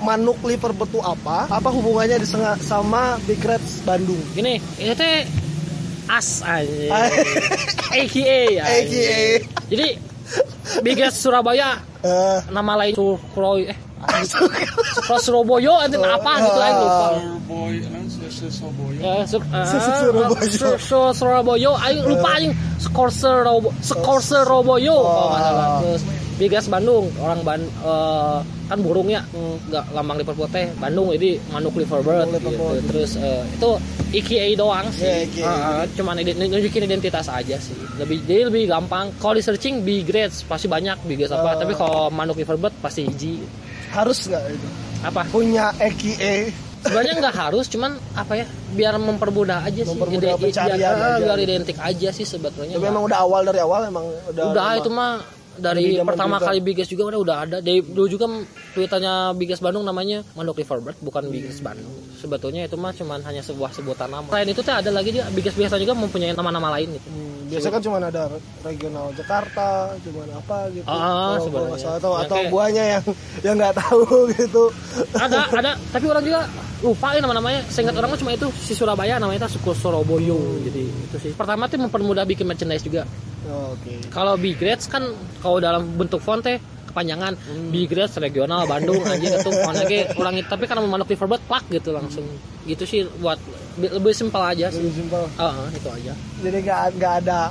Manuk 0.00 0.40
liver 0.42 0.72
betu 0.72 0.98
apa? 0.98 1.46
Apa 1.46 1.68
hubungannya 1.70 2.24
sama 2.58 3.20
Big 3.22 3.38
Reds 3.38 3.84
Bandung? 3.84 4.18
Gini 4.32 4.56
ini 4.74 4.92
teh 4.96 5.28
as 6.12 6.44
Ah. 6.44 6.60
AKA. 7.90 8.60
AKA 8.60 9.20
jadi 9.66 9.88
biggest 10.80 11.18
Surabaya 11.18 11.80
Eh, 12.02 12.38
nama 12.50 12.76
lain 12.76 12.92
Surabaya 12.92 13.70
eh 13.70 13.78
Sukro 14.26 15.16
Surabaya 15.16 15.86
anjing 15.86 16.02
apa 16.02 16.32
gitu 16.36 16.58
aing 16.58 16.78
lupa. 16.82 17.06
Surabaya. 18.50 18.98
Ya, 18.98 19.22
Sur- 19.22 19.46
eh, 19.46 21.14
Surabaya. 21.14 21.70
Aing 21.86 22.02
lupa 22.02 22.28
aing 22.34 22.52
skor 22.78 23.08
Surabaya. 23.08 23.70
Skor 23.78 24.18
Surabaya 24.18 24.90
kalau 24.90 25.28
nggak 25.30 25.40
salah 25.40 25.66
terus 25.78 26.02
Bigas 26.32 26.66
Bandung 26.66 27.12
orang 27.18 27.40
Ban 27.40 27.60
eh, 27.62 28.38
kan 28.66 28.78
burungnya 28.80 29.20
nggak 29.68 29.92
lambang 29.92 30.16
Liverpool 30.16 30.48
teh 30.48 30.72
Bandung 30.74 31.12
jadi 31.12 31.36
manuk 31.48 31.76
liverbird 31.76 32.28
gitu. 32.32 32.48
terus 32.88 33.16
eh, 33.16 33.44
itu 33.48 33.70
IKA 34.12 34.56
doang 34.56 34.88
sih. 34.90 35.04
Ya, 35.04 35.16
IKA. 35.22 35.44
Eh, 35.44 35.58
eh, 35.78 35.84
cuman 35.92 36.14
ide- 36.18 36.36
nunjukin 36.36 36.84
identitas 36.84 37.28
aja 37.28 37.56
sih. 37.56 37.76
Lebih 37.96 38.24
jadi 38.24 38.48
lebih 38.48 38.64
gampang. 38.66 39.12
Kalau 39.16 39.34
di 39.34 39.42
searching 39.42 39.80
big 39.80 40.04
grades 40.04 40.40
pasti 40.42 40.66
banyak 40.66 41.00
bigas 41.04 41.30
apa. 41.30 41.52
Oh. 41.52 41.58
tapi 41.58 41.72
kalau 41.72 42.08
manuk 42.08 42.36
liverbird 42.36 42.72
pasti 42.80 43.04
hiji 43.04 43.44
harus 43.90 44.24
nggak 44.24 44.42
itu? 44.50 44.68
Apa? 45.02 45.28
Punya 45.28 45.72
AKA 45.76 46.52
sebenarnya 46.82 47.14
nggak 47.20 47.36
harus 47.38 47.70
cuman 47.70 47.94
apa 48.12 48.32
ya 48.34 48.46
biar 48.74 48.98
mempermudah 48.98 49.62
aja 49.62 49.86
sih 49.86 49.94
Mempermudah 49.94 50.34
Ide- 50.34 50.42
pencarian 50.42 50.78
biar, 50.78 50.94
aja. 50.98 51.22
biar 51.22 51.38
identik 51.38 51.76
aja 51.78 52.08
sih 52.10 52.26
sebetulnya. 52.26 52.74
Tapi 52.74 52.86
emang 52.88 53.04
udah 53.06 53.18
awal 53.20 53.46
dari 53.46 53.60
awal 53.62 53.86
emang 53.86 54.02
udah 54.28 54.44
udah 54.50 54.66
itu 54.82 54.90
mah 54.90 55.22
dari 55.54 55.96
pertama 55.98 56.36
juga. 56.36 56.46
kali 56.46 56.58
Bigas 56.60 56.86
juga 56.86 57.02
udah 57.06 57.20
udah 57.20 57.36
ada. 57.38 57.56
Dari 57.58 57.80
dulu 57.80 58.06
juga 58.06 58.26
tweetannya 58.70 59.14
Bigas 59.34 59.58
Bandung 59.58 59.82
namanya 59.82 60.24
Mandok 60.32 60.56
Riverbird 60.56 60.96
bukan 60.98 61.28
Bigas 61.28 61.58
Bandung. 61.58 61.92
Sebetulnya 62.14 62.64
itu 62.64 62.74
mah 62.74 62.90
cuman 62.90 63.20
hanya 63.22 63.40
sebuah 63.40 63.70
sebutan 63.70 64.06
nama. 64.06 64.24
Selain 64.26 64.46
itu 64.46 64.58
tuh 64.58 64.70
ada 64.70 64.88
lagi 64.88 65.10
dia 65.10 65.26
Bigas 65.28 65.52
biasa 65.52 65.76
juga 65.76 65.92
mempunyai 65.92 66.32
nama-nama 66.32 66.72
lain 66.72 66.94
gitu. 66.94 67.06
Hmm, 67.06 67.48
biasa 67.48 67.66
kan 67.68 67.80
cuma 67.80 67.96
ada 67.98 68.30
regional 68.62 69.10
Jakarta, 69.12 69.68
cuman 69.98 70.28
apa 70.32 70.56
gitu. 70.70 70.86
Ah, 70.86 70.94
Kalau- 70.94 71.10
kalau 71.10 71.42
sebenarnya. 71.42 71.68
nggak 71.68 71.80
salah, 71.80 71.98
atau 71.98 72.10
Yang 72.10 72.22
atau 72.22 72.36
kayak- 72.36 72.50
buahnya 72.50 72.84
yang 72.86 73.04
yang 73.42 73.54
nggak 73.56 73.74
tahu 73.76 74.02
gitu. 74.38 74.62
ada 75.12 75.38
ada. 75.48 75.70
Tapi 75.88 76.04
orang 76.06 76.22
juga 76.22 76.40
lupa 76.80 77.08
ya 77.10 77.20
nama-namanya. 77.20 77.60
Seingat 77.68 77.94
orang 77.94 78.08
mah 78.08 78.18
cuma 78.18 78.32
itu 78.32 78.46
si 78.56 78.72
Surabaya 78.72 79.18
namanya 79.18 79.44
itu 79.44 79.54
Suku 79.54 79.70
Soroboyo 79.72 80.38
jadi 80.62 80.82
itu 80.82 81.16
sih. 81.20 81.32
Pertama 81.32 81.66
tuh 81.66 81.78
mempermudah 81.78 82.22
bikin 82.24 82.42
merchandise 82.44 82.82
juga 82.82 83.02
Oh, 83.42 83.74
Oke. 83.74 83.98
kalau 84.14 84.38
big 84.38 84.54
grades 84.54 84.86
kan 84.86 85.02
kalau 85.42 85.58
dalam 85.58 85.98
bentuk 85.98 86.22
font 86.22 86.38
teh 86.38 86.62
kepanjangan 86.86 87.34
big 87.74 87.90
grades 87.90 88.14
regional 88.22 88.68
Bandung 88.70 89.02
aja 89.02 89.40
itu 89.40 89.50
font 89.50 89.74
lagi 89.74 90.06
orang 90.14 90.38
itu 90.38 90.46
tapi 90.46 90.70
karena 90.70 90.86
manuk 90.86 91.10
liverbird 91.10 91.42
plak 91.50 91.64
gitu 91.72 91.90
langsung 91.90 92.22
gitu 92.62 92.86
sih 92.86 93.02
buat 93.18 93.42
lebih 93.80 94.14
simpel 94.14 94.42
aja 94.46 94.70
sih 94.70 94.78
Lebih 94.78 94.94
simpel. 94.94 95.24
Ah, 95.40 95.66
ah, 95.66 95.68
itu 95.74 95.88
aja 95.90 96.12
Jadi 96.38 96.58
nggak 96.62 96.80
nggak 97.02 97.14
ada 97.26 97.50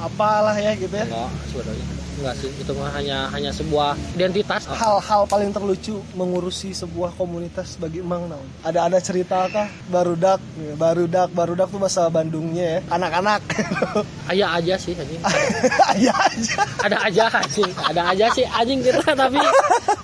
apalah 0.00 0.56
ya 0.56 0.72
gitu 0.76 0.92
ya. 0.92 1.06
enggak 1.08 1.30
sebenarnya 1.48 1.99
enggak 2.16 2.34
sih 2.36 2.50
itu 2.52 2.70
mah 2.72 2.88
hanya 2.90 3.26
hanya 3.30 3.50
sebuah 3.50 3.94
identitas 4.12 4.66
Hal-hal 4.66 5.24
paling 5.24 5.50
terlucu 5.50 5.98
mengurusi 6.12 6.72
sebuah 6.72 7.14
komunitas 7.14 7.76
bagi 7.76 8.00
Emang 8.00 8.26
naon? 8.26 8.42
Ada 8.60 8.86
ada 8.86 8.98
cerita 8.98 9.46
kah? 9.46 9.66
Barudak, 9.86 10.38
barudak, 10.74 11.26
barudak 11.30 11.66
tuh 11.66 11.78
bahasa 11.78 12.06
Bandungnya 12.06 12.76
ya. 12.76 12.78
Anak-anak. 12.90 13.40
ayah 14.30 14.54
aja 14.54 14.74
sih 14.74 14.92
anjing 14.92 15.18
Ayah 15.92 16.14
aja. 16.22 16.54
ada 16.80 16.96
aja 17.02 17.22
anjing 17.28 17.70
ada 17.76 18.00
aja 18.08 18.24
sih 18.30 18.44
anjing 18.46 18.78
kita 18.80 19.10
tapi 19.10 19.36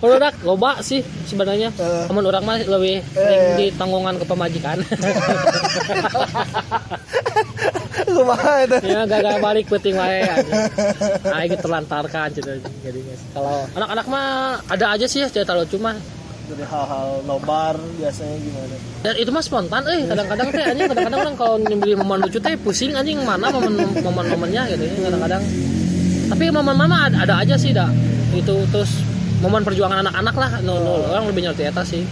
udah 0.00 0.32
loba 0.42 0.80
sih 0.80 1.00
sebenarnya 1.25 1.68
Eh. 1.72 2.04
temen 2.06 2.22
orang 2.22 2.42
mah 2.42 2.56
lebih 2.58 3.00
sering 3.08 3.42
di 3.54 3.66
tanggungan 3.72 4.14
ke 4.16 4.25
pemajikan 4.25 4.76
Kumaha 8.04 8.52
itu? 8.68 8.76
ya 8.85 9.09
gagal 9.09 9.37
balik 9.40 9.64
penting 9.72 9.96
wae 9.96 10.20
anjing. 10.28 10.61
nah 11.24 11.40
gitu 11.48 11.62
terlantarkan 11.64 12.28
gitu 12.37 12.50
jadi 12.85 13.00
kalau 13.32 13.64
anak-anak 13.72 14.06
mah 14.11 14.26
ada 14.68 14.87
aja 14.92 15.06
sih 15.09 15.24
ya 15.24 15.28
cerita 15.32 15.56
lucu 15.56 15.80
mah. 15.80 15.96
Dari 16.46 16.62
hal-hal 16.62 17.26
nobar 17.26 17.74
biasanya 17.98 18.38
gimana? 18.38 18.76
dan 19.02 19.14
itu 19.18 19.30
mah 19.35 19.42
spontan 19.42 19.82
eh 19.90 20.06
kadang-kadang 20.06 20.48
teh 20.54 20.62
anjing 20.62 20.87
kadang-kadang 20.90 21.20
orang 21.26 21.37
kalau 21.38 21.54
nyembeli 21.59 21.94
momen 21.98 22.22
lucu 22.22 22.38
teh 22.38 22.54
pusing 22.59 22.94
anjing 22.94 23.18
mana 23.22 23.50
momen 23.50 23.74
momen-momennya 24.02 24.62
gitu 24.74 24.82
ya 24.82 25.11
kadang-kadang. 25.11 25.42
Tapi 26.26 26.44
momen-momen 26.50 26.90
ada, 26.90 27.18
ada 27.22 27.35
aja 27.42 27.54
sih 27.59 27.70
dah 27.70 27.90
itu 28.35 28.54
terus 28.70 28.90
momen 29.40 29.62
perjuangan 29.62 30.02
anak-anak 30.06 30.35
lah 30.35 30.50
no, 30.62 30.78
no, 30.82 30.92
orang 31.11 31.30
lebih 31.30 31.50
ngerti 31.50 31.62
eta 31.66 31.82
sih. 31.82 32.02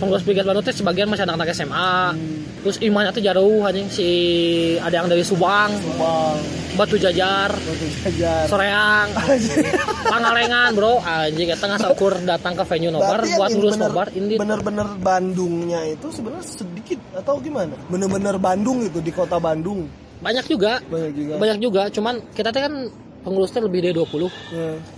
Pengurus 0.00 0.26
Brigade 0.26 0.48
Bandung 0.48 0.64
teh 0.64 0.74
sebagian 0.74 1.08
masih 1.08 1.24
anak-anak 1.28 1.54
SMA 1.54 1.92
terus 2.64 2.80
imannya 2.80 3.12
tuh 3.12 3.20
jauh 3.20 3.60
anjing. 3.60 3.92
Si 3.92 4.08
ada 4.80 5.04
yang 5.04 5.08
dari 5.12 5.20
Subang 5.20 5.68
Bang, 6.00 6.40
Batu 6.74 6.96
Jajar 6.96 7.52
batu 7.52 7.86
jajar. 8.02 8.48
Soreang. 8.48 9.12
Pangalengan 10.08 10.72
bro. 10.72 10.98
Anjing 11.04 11.52
kita 11.52 11.64
nggak 11.68 11.92
ukur 11.92 12.16
datang 12.24 12.56
ke 12.56 12.64
venue 12.64 12.88
nobar 12.88 13.20
buat 13.20 13.50
ngurus 13.52 13.76
bener- 13.76 13.92
nobar 13.92 14.06
ini 14.16 14.34
Bener-bener 14.40 14.88
Bandungnya 14.96 15.80
itu 15.84 16.08
sebenarnya 16.08 16.44
sedikit 16.48 16.98
atau 17.12 17.36
gimana? 17.38 17.76
Bener-bener 17.92 18.40
Bandung 18.40 18.80
itu 18.80 19.04
di 19.04 19.12
kota 19.12 19.36
Bandung. 19.36 19.84
Banyak 20.24 20.48
juga. 20.48 20.80
Banyak 20.88 21.12
juga. 21.12 21.34
banyak 21.36 21.58
juga. 21.60 21.82
Cuman 21.92 22.14
kita 22.32 22.48
teh 22.48 22.64
kan 22.64 22.88
pengurusnya 23.24 23.60
lebih 23.62 23.80
dari 23.80 23.94
20 23.94 24.28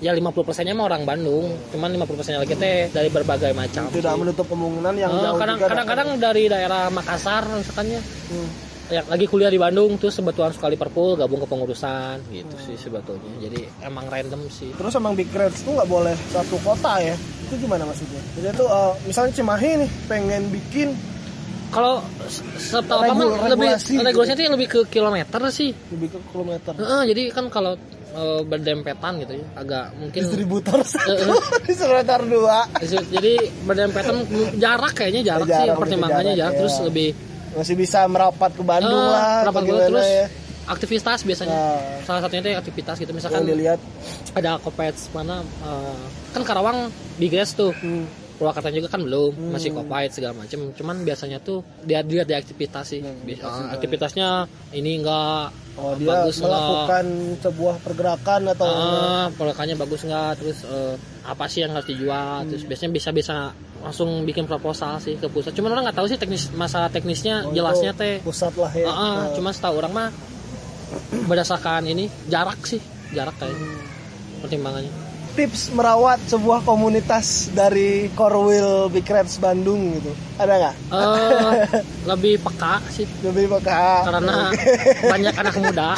Ya, 0.03 0.11
ya 0.11 0.13
50 0.13 0.43
persennya 0.43 0.75
mah 0.75 0.85
orang 0.85 1.03
Bandung 1.03 1.47
cuman 1.71 1.89
50 1.95 2.05
persennya 2.13 2.41
lagi 2.43 2.55
teh 2.55 2.91
dari 2.91 3.09
berbagai 3.09 3.53
macam 3.53 3.87
tidak 3.89 4.13
menutup 4.15 4.45
kemungkinan 4.45 4.95
yang 4.97 5.11
Eh, 5.11 5.23
jauh 5.23 5.39
kadang 5.39 5.57
kadang-kadang 5.57 6.09
dari 6.19 6.45
daerah 6.47 6.91
Makassar 6.91 7.47
misalkannya 7.49 8.03
Hmm. 8.27 8.51
yang 8.89 9.03
lagi 9.05 9.25
kuliah 9.25 9.47
di 9.47 9.57
Bandung 9.57 9.95
terus 9.97 10.15
sebetulnya 10.15 10.51
suka 10.51 10.67
Liverpool 10.67 11.15
gabung 11.15 11.39
ke 11.39 11.49
pengurusan 11.49 12.23
gitu 12.29 12.55
sih 12.57 12.75
sebetulnya 12.77 13.31
jadi 13.41 13.61
emang 13.83 14.07
random 14.07 14.47
sih 14.49 14.71
Terus 14.73 14.95
emang 14.95 15.15
Big 15.15 15.27
Reds 15.29 15.63
tuh 15.63 15.73
nggak 15.73 15.87
boleh 15.87 16.15
satu 16.29 16.55
kota 16.61 16.99
ya? 17.01 17.15
Itu 17.43 17.55
gimana 17.57 17.83
maksudnya? 17.83 18.23
Jadi 18.35 18.47
itu 18.49 18.65
eh, 18.65 18.93
misalnya 19.05 19.33
Cimahi 19.33 19.71
nih 19.81 19.91
pengen 20.07 20.43
bikin 20.51 20.89
kalau 21.69 21.99
se- 22.25 22.47
setahu 22.57 23.03
Regul- 23.05 23.35
lebih 23.45 23.67
regulasi 23.75 23.93
gitu. 23.93 24.03
regulasinya 24.05 24.37
tuh 24.39 24.55
lebih 24.55 24.69
ke 24.69 24.81
kilometer 24.89 25.41
sih 25.51 25.71
lebih 25.89 26.09
ke 26.09 26.19
kilometer. 26.29 26.73
Heeh, 26.73 27.03
jadi 27.07 27.23
kan 27.33 27.45
kalau 27.49 27.75
eh, 28.17 28.41
berdempetan 28.43 29.13
gitu 29.21 29.33
ya 29.37 29.47
agak 29.55 29.85
mungkin 29.95 30.21
Distributor 30.25 30.81
Eh, 30.81 31.29
di 31.63 31.75
kilometer 31.77 32.21
dua 32.25 32.59
jadi 32.81 33.33
berdempetan 33.63 34.17
jarak 34.57 34.93
kayaknya 34.93 35.23
jarak, 35.23 35.47
sih 35.47 35.55
Jarak, 35.69 35.77
pertimbangannya 35.77 36.35
jarak, 36.35 36.41
jarak 36.41 36.53
ya. 36.53 36.59
terus 36.59 36.75
lebih 36.83 37.09
masih 37.53 37.75
bisa 37.75 38.05
merapat 38.07 38.51
ke 38.53 38.63
Bandung 38.65 39.01
eh, 39.01 39.13
lah. 39.13 39.45
kilo 39.49 39.61
gimana 39.65 39.89
terus 39.89 40.09
ya. 40.09 40.27
aktivitas 40.67 41.19
biasanya 41.23 41.57
Nah. 41.57 42.03
salah 42.03 42.21
satunya 42.21 42.41
itu 42.43 42.51
aktivitas 42.59 42.97
gitu 42.99 43.13
misalkan 43.13 43.43
dilihat 43.45 43.81
ada 44.35 44.59
kopets 44.59 45.09
mana 45.13 45.41
eh, 45.63 46.05
kan 46.33 46.43
Karawang 46.43 46.89
biggest 47.17 47.55
tuh 47.55 47.71
hmm, 47.73 48.26
Purwakarta 48.37 48.69
juga 48.69 48.87
kan 48.87 49.01
belum 49.01 49.33
masih 49.51 49.73
kopait 49.73 50.13
segala 50.13 50.37
macem. 50.37 50.61
Cuman 50.73 51.03
biasanya 51.03 51.41
tuh 51.41 51.65
dia 51.83 52.05
dilihat 52.05 52.29
di 52.29 52.37
aktivitas 52.37 52.85
sih 52.87 53.01
Bi- 53.01 53.35
eh, 53.35 53.67
aktivitasnya 53.73 54.45
ini 54.71 55.01
enggak 55.01 55.51
oh 55.77 55.93
dia 55.95 56.09
bagus 56.11 56.37
enggak. 56.37 56.53
melakukan 56.53 57.05
sebuah 57.41 57.75
pergerakan 57.81 58.41
atau 58.53 58.67
ah 58.67 59.27
polokannya 59.33 59.75
bagus 59.75 60.05
nggak 60.05 60.31
terus 60.37 60.59
eh, 60.63 60.95
apa 61.25 61.45
sih 61.49 61.65
yang 61.65 61.73
harus 61.73 61.89
dijual? 61.89 62.45
Terus 62.45 62.63
biasanya 62.65 62.93
bisa 62.93 63.11
bisa 63.11 63.37
langsung 63.81 64.23
bikin 64.23 64.45
proposal 64.45 64.99
sih 64.99 65.17
ke 65.17 65.27
pusat. 65.27 65.53
Cuman 65.53 65.73
orang 65.73 65.89
nggak 65.89 65.97
tahu 65.97 66.07
sih 66.07 66.17
teknis 66.17 66.53
masalah 66.53 66.89
teknisnya 66.89 67.45
Oh, 67.45 67.53
jelasnya 67.53 67.93
teh. 67.93 68.21
pusat 68.21 68.53
lah 68.53 68.71
ya. 68.71 68.85
Ah, 68.85 68.93
ah, 68.93 69.15
Nah, 69.17 69.27
cuman 69.33 69.53
setahu 69.53 69.75
orang 69.79 69.93
mah 69.93 70.09
berdasarkan 71.25 71.83
ini 71.85 72.07
jarak 72.27 72.61
sih 72.63 72.79
jarak 73.11 73.35
kayak 73.39 73.57
pertimbangannya 74.39 74.91
tips 75.37 75.69
merawat 75.71 76.17
sebuah 76.25 76.61
komunitas 76.63 77.27
dari 77.51 78.09
Korwil 78.11 78.89
Big 78.89 79.05
Reds 79.05 79.37
Bandung 79.37 79.93
gitu. 79.93 80.11
Ada 80.35 80.53
nggak? 80.57 80.75
eh 80.91 81.61
lebih 82.11 82.41
peka 82.41 82.81
sih 82.89 83.05
Lebih 83.21 83.53
peka. 83.53 84.09
karena 84.09 84.49
banyak 85.05 85.35
anak 85.37 85.55
muda 85.55 85.91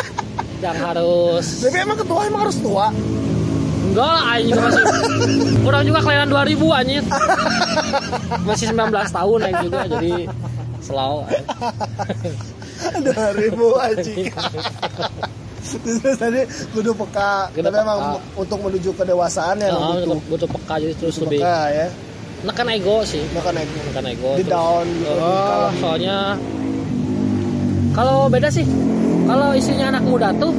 yang 0.59 0.75
harus 0.77 1.63
Tapi 1.63 1.79
emang 1.79 1.97
ketua 1.97 2.21
emang 2.25 2.43
harus 2.45 2.59
tua. 2.59 2.91
enggak 3.81 4.05
lah 4.07 4.25
anjing 4.29 4.53
juga 4.53 4.69
masih 4.69 4.85
orang 5.65 5.83
juga 5.83 5.99
kelahiran 6.03 6.29
2000 6.29 6.45
anjing 6.77 7.05
masih 8.45 8.67
19 8.69 8.77
tahun 8.93 9.39
anjing 9.41 9.65
juga 9.65 9.81
jadi 9.89 10.13
slow 10.79 11.25
2000 13.01 13.09
anjing. 13.87 14.29
tadi 16.17 16.41
kudu 16.71 16.91
peka. 16.97 17.51
Kudu 17.51 17.65
tapi 17.65 17.77
emang 17.79 17.99
peka. 17.99 18.39
untuk 18.39 18.59
menuju 18.63 18.91
kedewasaan 18.95 19.57
ya 19.59 19.69
Nah, 19.71 20.01
butuh 20.27 20.49
peka 20.49 20.75
jadi 20.79 20.95
terus 20.95 21.15
butuh 21.17 21.29
lebih 21.29 21.41
peka 21.41 21.59
ya. 21.71 21.87
Nekan 22.39 22.67
ego 22.71 22.97
sih. 23.03 23.23
Makan 23.31 23.55
ego. 23.57 23.79
Nekan 23.85 24.05
ego 24.07 24.31
di 24.35 24.43
terus- 24.43 24.51
down 24.51 24.87
gitu, 24.87 25.11
Oh, 25.11 25.45
kalem. 25.45 25.73
soalnya 25.79 26.17
kalau 27.93 28.29
beda 28.29 28.49
sih. 28.49 28.67
Kalau 29.25 29.53
istrinya 29.53 29.93
anak 29.93 30.05
muda 30.05 30.33
tuh 30.33 30.55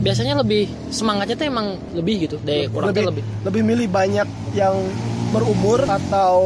biasanya 0.00 0.38
lebih 0.38 0.66
semangatnya 0.88 1.34
tuh 1.34 1.46
emang 1.46 1.66
lebih 1.92 2.26
gitu. 2.26 2.36
Deh 2.42 2.66
kurang 2.66 2.90
tuh 2.90 3.06
lebih, 3.06 3.22
lebih. 3.22 3.24
lebih 3.44 3.62
milih 3.62 3.86
banyak 3.88 4.26
yang 4.52 4.74
berumur 5.36 5.80
atau 5.84 6.38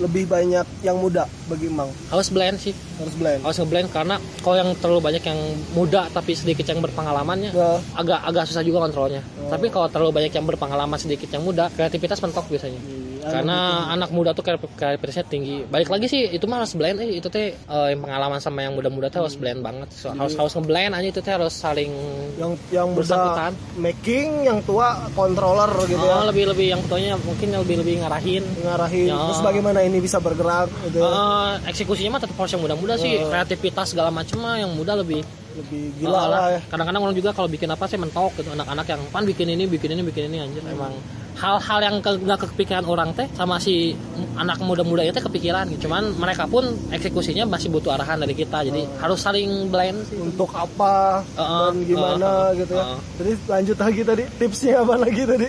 lebih 0.00 0.24
banyak 0.24 0.64
yang 0.80 0.96
muda 0.96 1.28
bagi 1.46 1.68
Mang? 1.68 1.92
Harus 2.08 2.32
blend 2.32 2.56
sih. 2.56 2.72
Harus 2.96 3.14
blend. 3.16 3.40
Harus 3.44 3.56
ngeblend 3.60 3.88
karena 3.92 4.16
kalau 4.40 4.56
yang 4.56 4.70
terlalu 4.80 5.00
banyak 5.04 5.22
yang 5.24 5.40
muda 5.76 6.08
tapi 6.08 6.32
sedikit 6.32 6.64
yang 6.68 6.80
berpengalamannya 6.80 7.52
Nah, 7.52 7.76
agak 7.98 8.20
agak 8.24 8.44
susah 8.48 8.64
juga 8.64 8.88
kontrolnya. 8.88 9.20
Oh. 9.20 9.50
tapi 9.52 9.68
kalau 9.68 9.90
terlalu 9.90 10.22
banyak 10.22 10.32
yang 10.32 10.46
berpengalaman 10.46 10.96
sedikit 10.96 11.28
yang 11.28 11.44
muda 11.44 11.68
kreativitas 11.72 12.22
mentok 12.22 12.46
biasanya 12.48 12.78
karena 13.20 13.58
anak 13.92 14.10
muda 14.10 14.32
tuh 14.32 14.42
kreativitasnya 14.44 15.26
tinggi. 15.28 15.64
Balik 15.68 15.92
lagi 15.92 16.06
sih 16.08 16.32
itu 16.32 16.44
mah 16.48 16.64
harus 16.64 16.72
blend 16.72 16.98
eh, 17.04 17.20
itu 17.20 17.28
teh 17.28 17.52
eh, 17.52 17.88
yang 17.92 18.00
pengalaman 18.00 18.40
sama 18.40 18.64
yang 18.64 18.72
muda-muda 18.72 19.12
tuh 19.12 19.24
harus 19.28 19.36
blend 19.36 19.60
banget. 19.60 19.88
So, 19.92 20.10
harus 20.16 20.34
harus 20.34 20.52
ngeblend 20.56 20.96
aja. 20.96 21.06
Itu 21.12 21.20
teh 21.20 21.32
harus 21.36 21.52
saling 21.52 21.92
yang 22.40 22.52
yang 22.72 22.88
Bersangkutan. 22.96 23.52
making 23.76 24.48
yang 24.48 24.58
tua 24.64 24.96
controller 25.12 25.68
gitu 25.84 26.00
oh, 26.00 26.08
ya 26.08 26.24
lebih 26.24 26.50
lebih 26.52 26.66
yang 26.72 26.82
tuanya 26.88 27.14
mungkin 27.20 27.52
lebih 27.52 27.76
lebih 27.84 27.94
ngarahin. 28.00 28.44
Ngarahin. 28.64 29.08
Ya. 29.12 29.18
terus 29.30 29.42
bagaimana 29.44 29.80
ini 29.84 29.98
bisa 30.00 30.16
bergerak 30.18 30.72
gitu 30.88 31.04
ya. 31.04 31.08
Eh, 31.10 31.52
eksekusinya 31.70 32.16
mah 32.16 32.20
tetap 32.24 32.36
harus 32.40 32.52
yang 32.56 32.62
muda-muda 32.64 32.94
sih. 32.96 33.20
Oh. 33.20 33.28
kreativitas 33.30 33.92
segala 33.92 34.08
macam 34.08 34.40
mah 34.40 34.56
yang 34.56 34.72
muda 34.72 34.96
lebih 34.96 35.20
lebih 35.50 35.90
Oh, 35.90 35.98
gila 35.98 36.22
lah. 36.30 36.40
ya. 36.54 36.60
Kadang-kadang 36.70 37.02
orang 37.10 37.16
juga 37.18 37.30
kalau 37.34 37.50
bikin 37.50 37.66
apa 37.70 37.84
sih 37.90 37.98
mentok 37.98 38.38
gitu. 38.38 38.54
Anak-anak 38.54 38.86
yang 38.86 39.02
pan 39.10 39.26
bikin 39.26 39.50
ini 39.50 39.66
bikin 39.66 39.98
ini 39.98 40.02
bikin 40.06 40.30
ini 40.30 40.38
anjir. 40.38 40.62
Emang 40.62 40.94
hal-hal 41.40 41.78
yang 41.80 41.96
ke, 42.04 42.10
nggak 42.20 42.38
kepikiran 42.52 42.84
orang 42.84 43.10
teh 43.16 43.24
sama 43.32 43.56
si 43.56 43.96
anak 44.36 44.60
muda-muda 44.60 45.00
itu 45.00 45.16
kepikiran 45.16 45.64
gitu 45.72 45.88
cuman 45.88 46.12
mereka 46.20 46.44
pun 46.44 46.68
eksekusinya 46.92 47.48
masih 47.48 47.72
butuh 47.72 47.96
arahan 47.96 48.20
dari 48.20 48.36
kita 48.36 48.60
jadi 48.68 48.84
harus 49.00 49.18
saling 49.24 49.72
blend 49.72 50.04
sih 50.06 50.20
untuk 50.20 50.52
apa 50.52 51.24
Uh-uh, 51.32 51.72
dan 51.72 51.76
gimana 51.88 52.28
uh-uh, 52.28 52.58
gitu 52.60 52.72
ya. 52.76 52.84
uh-uh. 52.84 52.98
Jadi 53.16 53.32
lanjut 53.48 53.76
lagi 53.80 54.02
tadi 54.04 54.24
tipsnya 54.36 54.74
apa 54.84 54.94
lagi 55.00 55.22
tadi? 55.24 55.48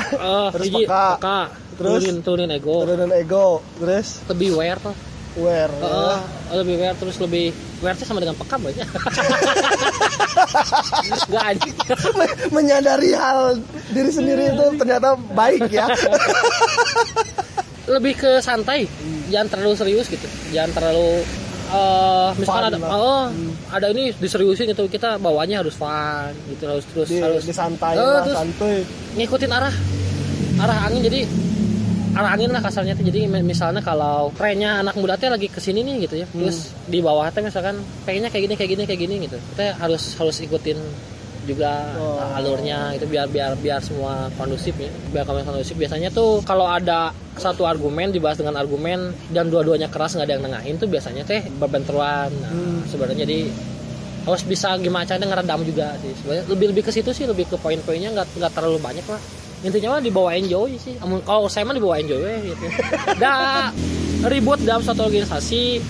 Eh, 0.00 0.48
Terus 0.54 0.66
peka. 0.70 1.06
peka. 1.18 1.40
Terus? 1.80 2.00
turunin 2.04 2.16
turunin 2.20 2.50
ego 2.52 2.76
Turunan 2.84 3.10
ego, 3.16 3.46
terus 3.80 4.20
lebih 4.28 4.52
aware 4.52 4.80
tuh 4.80 4.94
aware. 5.32 5.70
ya. 5.70 5.84
Heeh, 5.84 6.18
lebih 6.56 6.74
aware 6.76 6.96
terus 6.96 7.16
lebih 7.16 7.46
aware 7.78 7.94
sih 7.94 8.04
sama 8.04 8.18
dengan 8.18 8.34
peka 8.34 8.56
banyak 8.56 8.82
nggak 11.26 11.44
anjing 11.46 11.74
Menyadari 12.50 13.10
hal 13.12 13.58
diri 13.88 14.10
sendiri 14.10 14.44
itu 14.48 14.64
ternyata 14.76 15.14
baik 15.30 15.68
ya. 15.68 15.86
lebih 17.90 18.14
ke 18.16 18.38
santai 18.38 18.86
jangan 19.26 19.48
terlalu 19.48 19.74
serius 19.74 20.06
gitu 20.06 20.22
jangan 20.50 20.70
terlalu 20.72 21.26
eh 21.68 22.28
misalkan 22.34 22.62
Fun 22.62 22.68
ada 22.68 22.78
lah. 22.78 22.90
oh 22.92 23.24
ada 23.68 23.86
ini 23.88 24.10
diseriusin 24.12 24.66
gitu 24.68 24.86
kita 24.86 25.18
bawanya 25.18 25.58
harus 25.58 25.74
fun 25.74 26.30
gitu 26.48 26.66
harus 26.66 26.82
terus 26.84 27.08
Di, 27.08 27.18
harus 27.18 27.42
disantai 27.42 27.94
Eh, 27.94 27.98
lah, 28.00 28.22
terus 28.22 28.36
santuy. 28.36 28.78
ngikutin 29.16 29.50
arah 29.50 29.74
arah 30.60 30.78
angin 30.86 31.02
jadi 31.04 31.20
arah 32.12 32.30
angin 32.32 32.48
lah 32.48 32.58
kasarnya 32.58 32.92
tuh 32.92 33.04
jadi 33.04 33.24
mi- 33.24 33.44
misalnya 33.44 33.78
kalau 33.80 34.32
trennya 34.32 34.80
anak 34.80 34.94
muda 34.94 35.14
teh 35.14 35.26
lagi 35.26 35.46
ke 35.46 35.58
sini 35.58 35.80
nih 35.80 35.94
gitu 36.04 36.14
ya 36.16 36.26
Hmm. 36.26 36.42
terus 36.42 36.58
di 36.84 36.98
bawah 36.98 37.26
teh 37.26 37.40
misalkan 37.40 37.76
pengennya 38.02 38.28
kayak 38.28 38.44
gini 38.44 38.54
kayak 38.56 38.70
gini 38.70 38.82
kayak 38.84 39.00
gini 39.00 39.14
gitu 39.22 39.36
kita 39.50 39.76
harus 39.76 40.14
harus 40.14 40.36
ikutin 40.38 40.78
juga 41.42 41.72
Oh. 41.96 42.20
alurnya 42.32 42.92
itu 42.92 43.06
biar 43.06 43.26
biar 43.26 43.56
biar 43.56 43.80
semua 43.80 44.28
kondusif 44.34 44.76
ya 44.76 44.92
biar 45.08 45.24
kami 45.24 45.40
kondusif 45.40 45.72
biasanya 45.72 46.10
tuh 46.10 46.42
kalau 46.42 46.68
ada 46.68 47.10
satu 47.34 47.64
argumen 47.64 48.10
dibahas 48.10 48.36
dengan 48.36 48.54
argumen 48.54 48.98
dan 49.28 49.48
dua-duanya 49.48 49.88
keras 49.88 50.12
nggak 50.12 50.26
ada 50.26 50.34
yang 50.36 50.44
nengahin 50.44 50.76
tuh 50.76 50.86
biasanya 50.86 51.24
teh 51.24 51.40
berbenturan 51.52 52.28
nah, 52.36 52.50
Hmm. 52.50 52.84
sebenarnya 52.84 53.24
jadi 53.24 53.48
harus 54.30 54.42
bisa 54.42 54.74
gimana 54.76 55.04
caranya 55.04 55.26
ngeredam 55.28 55.60
juga 55.62 55.94
sih. 55.98 56.12
Sebenarnya 56.14 56.44
lebih 56.46 56.66
lebih 56.70 56.82
ke 56.82 56.90
situ 56.90 57.10
sih 57.10 57.24
lebih 57.24 57.46
ke 57.46 57.56
poin-poinnya 57.56 58.10
nggak 58.12 58.26
nggak 58.34 58.52
terlalu 58.52 58.78
banyak 58.78 59.04
lah. 59.04 59.20
Intinya 59.60 59.88
mah 59.90 60.00
dibawa 60.00 60.32
enjoy 60.32 60.72
sih. 60.76 60.96
Amun- 60.98 61.20
kalau 61.20 61.44
saya 61.46 61.62
mah 61.62 61.72
dibawa 61.72 61.98
enjoy 61.98 62.16
we, 62.16 62.34
gitu. 62.48 62.64
Dah 63.22 63.68
ribut 64.24 64.56
dalam 64.60 64.80
suatu 64.80 65.04
organisasi. 65.04 65.82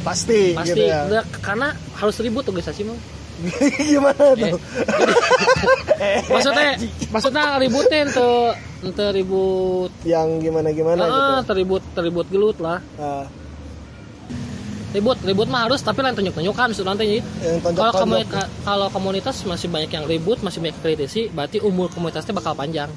Pasti, 0.00 0.56
pasti. 0.56 0.72
gitu 0.72 0.88
ya. 0.88 1.04
Karena 1.38 1.68
harus 1.94 2.16
ribut 2.18 2.42
organisasi 2.42 2.82
mah. 2.82 2.96
Gimana 3.88 4.36
Eh, 4.36 4.48
tuh? 4.48 4.60
maksudnya 6.32 6.76
maksudnya 7.08 7.44
ributin 7.56 8.08
tuh 8.08 8.52
ribut. 9.12 9.92
Yang 10.04 10.28
gimana-gimana 10.42 11.02
gitu. 11.02 11.12
ah, 11.12 11.40
teribut 11.44 11.82
teribut 11.92 12.26
gelut 12.28 12.56
lah. 12.56 12.80
Nah, 12.96 13.24
ribut 14.90 15.18
ribut 15.22 15.46
mah 15.46 15.70
harus 15.70 15.80
tapi 15.80 16.02
lain 16.02 16.18
tunjuk 16.18 16.34
tunjukkan 16.34 16.74
maksud 16.74 16.86
nanti. 16.86 17.22
Kalau 17.62 17.92
komunitas 17.94 18.46
kalau 18.66 18.86
komunitas 18.90 19.36
masih 19.46 19.70
banyak 19.70 19.90
yang 19.90 20.04
ribut 20.06 20.42
masih 20.42 20.58
banyak 20.58 20.76
kritisi 20.82 21.30
berarti 21.30 21.62
umur 21.62 21.90
komunitasnya 21.90 22.34
bakal 22.34 22.58
panjang. 22.58 22.90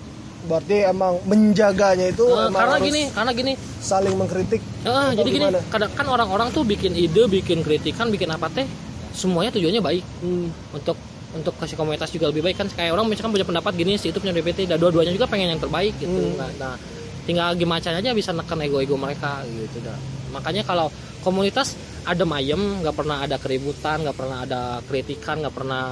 Berarti 0.43 0.83
emang 0.83 1.23
menjaganya 1.23 2.11
itu 2.11 2.25
Eh, 2.27 2.35
emang 2.35 2.51
karena 2.51 2.75
harus 2.75 2.87
gini 2.89 3.01
karena 3.15 3.31
gini. 3.31 3.53
saling 3.79 4.15
mengkritik. 4.17 4.61
Atau 4.83 5.23
jadi 5.23 5.29
gini 5.29 5.45
kadang 5.71 5.91
kan 5.95 6.05
orang-orang 6.09 6.47
tuh 6.51 6.67
bikin 6.67 6.91
ide 6.97 7.29
bikin 7.29 7.63
kritikan 7.63 8.11
bikin 8.11 8.27
apa 8.27 8.49
teh 8.51 8.67
semuanya 9.13 9.53
tujuannya 9.53 9.81
baik. 9.81 10.03
Hmm. 10.19 10.49
untuk 10.73 10.97
untuk 11.33 11.53
kasih 11.57 11.73
komunitas 11.73 12.13
juga 12.13 12.29
lebih 12.29 12.45
baik 12.45 12.57
kan. 12.57 12.67
Kayak 12.69 12.93
orang 12.93 13.05
misalkan 13.09 13.33
punya 13.33 13.45
pendapat 13.45 13.73
gini 13.73 13.97
si 13.97 14.09
itu 14.09 14.17
punya 14.21 14.33
DPT 14.33 14.69
dan 14.69 14.77
dua-duanya 14.77 15.13
juga 15.13 15.25
pengen 15.29 15.53
yang 15.53 15.61
terbaik 15.61 15.93
gitu. 15.97 16.13
Hmm. 16.13 16.37
nah, 16.37 16.49
nah, 16.59 16.75
tinggal 17.23 17.55
gimana 17.55 17.79
caranya 17.79 18.11
bisa 18.11 18.35
neken 18.35 18.59
ego-ego 18.61 18.99
mereka 18.99 19.41
gitu 19.47 19.79
dah. 19.81 19.95
Makanya 20.35 20.61
kalau 20.67 20.91
komunitas 21.23 21.79
adem 22.03 22.29
ayem 22.35 22.83
nggak 22.83 22.95
pernah 22.95 23.23
ada 23.23 23.39
keributan 23.39 24.03
nggak 24.03 24.17
pernah 24.17 24.37
ada 24.43 24.61
kritikan 24.85 25.39
nggak 25.39 25.55
pernah 25.55 25.85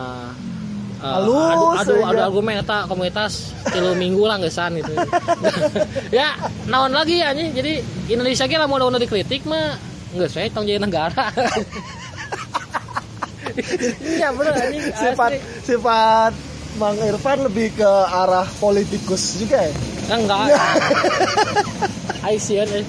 eh, 1.00 1.14
Halus 1.16 1.56
adu 1.56 1.66
adu, 1.80 1.94
aja. 2.04 2.08
adu 2.12 2.20
argumen 2.28 2.56
eta 2.60 2.78
komunitas 2.86 3.56
tilu 3.72 3.96
minggu 3.96 4.24
lah 4.28 4.38
ngesan 4.44 4.78
gitu 4.84 4.92
ya 6.20 6.36
naon 6.68 6.92
lagi 6.92 7.24
ya 7.24 7.32
nih 7.32 7.56
jadi 7.56 7.74
Indonesia 8.12 8.46
ge 8.46 8.60
lamun 8.60 8.84
udah 8.84 9.00
dikritik 9.00 9.48
mah 9.48 9.80
nggak 10.12 10.28
saya 10.28 10.52
tanggung 10.52 10.76
jawab 10.76 10.86
negara 10.86 11.26
Iya 14.00 14.32
bener 14.32 14.54
anjing 14.56 14.84
Sifat 14.96 15.32
asli. 15.36 15.40
sifat 15.68 16.34
Mang 16.80 16.96
Irfan 17.04 17.44
lebih 17.44 17.76
ke 17.76 17.92
arah 18.08 18.48
politikus 18.64 19.36
juga 19.44 19.60
ya. 19.60 19.74
Enggak. 20.16 20.56
Aisyah 22.32 22.64
eh. 22.80 22.86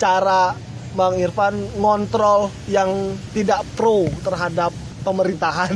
Cara 0.00 0.56
Bang 0.94 1.14
Irfan 1.16 1.52
ngontrol 1.74 2.48
yang 2.66 2.90
tidak 3.30 3.66
pro 3.74 4.06
terhadap 4.20 4.70
pemerintahan. 5.02 5.74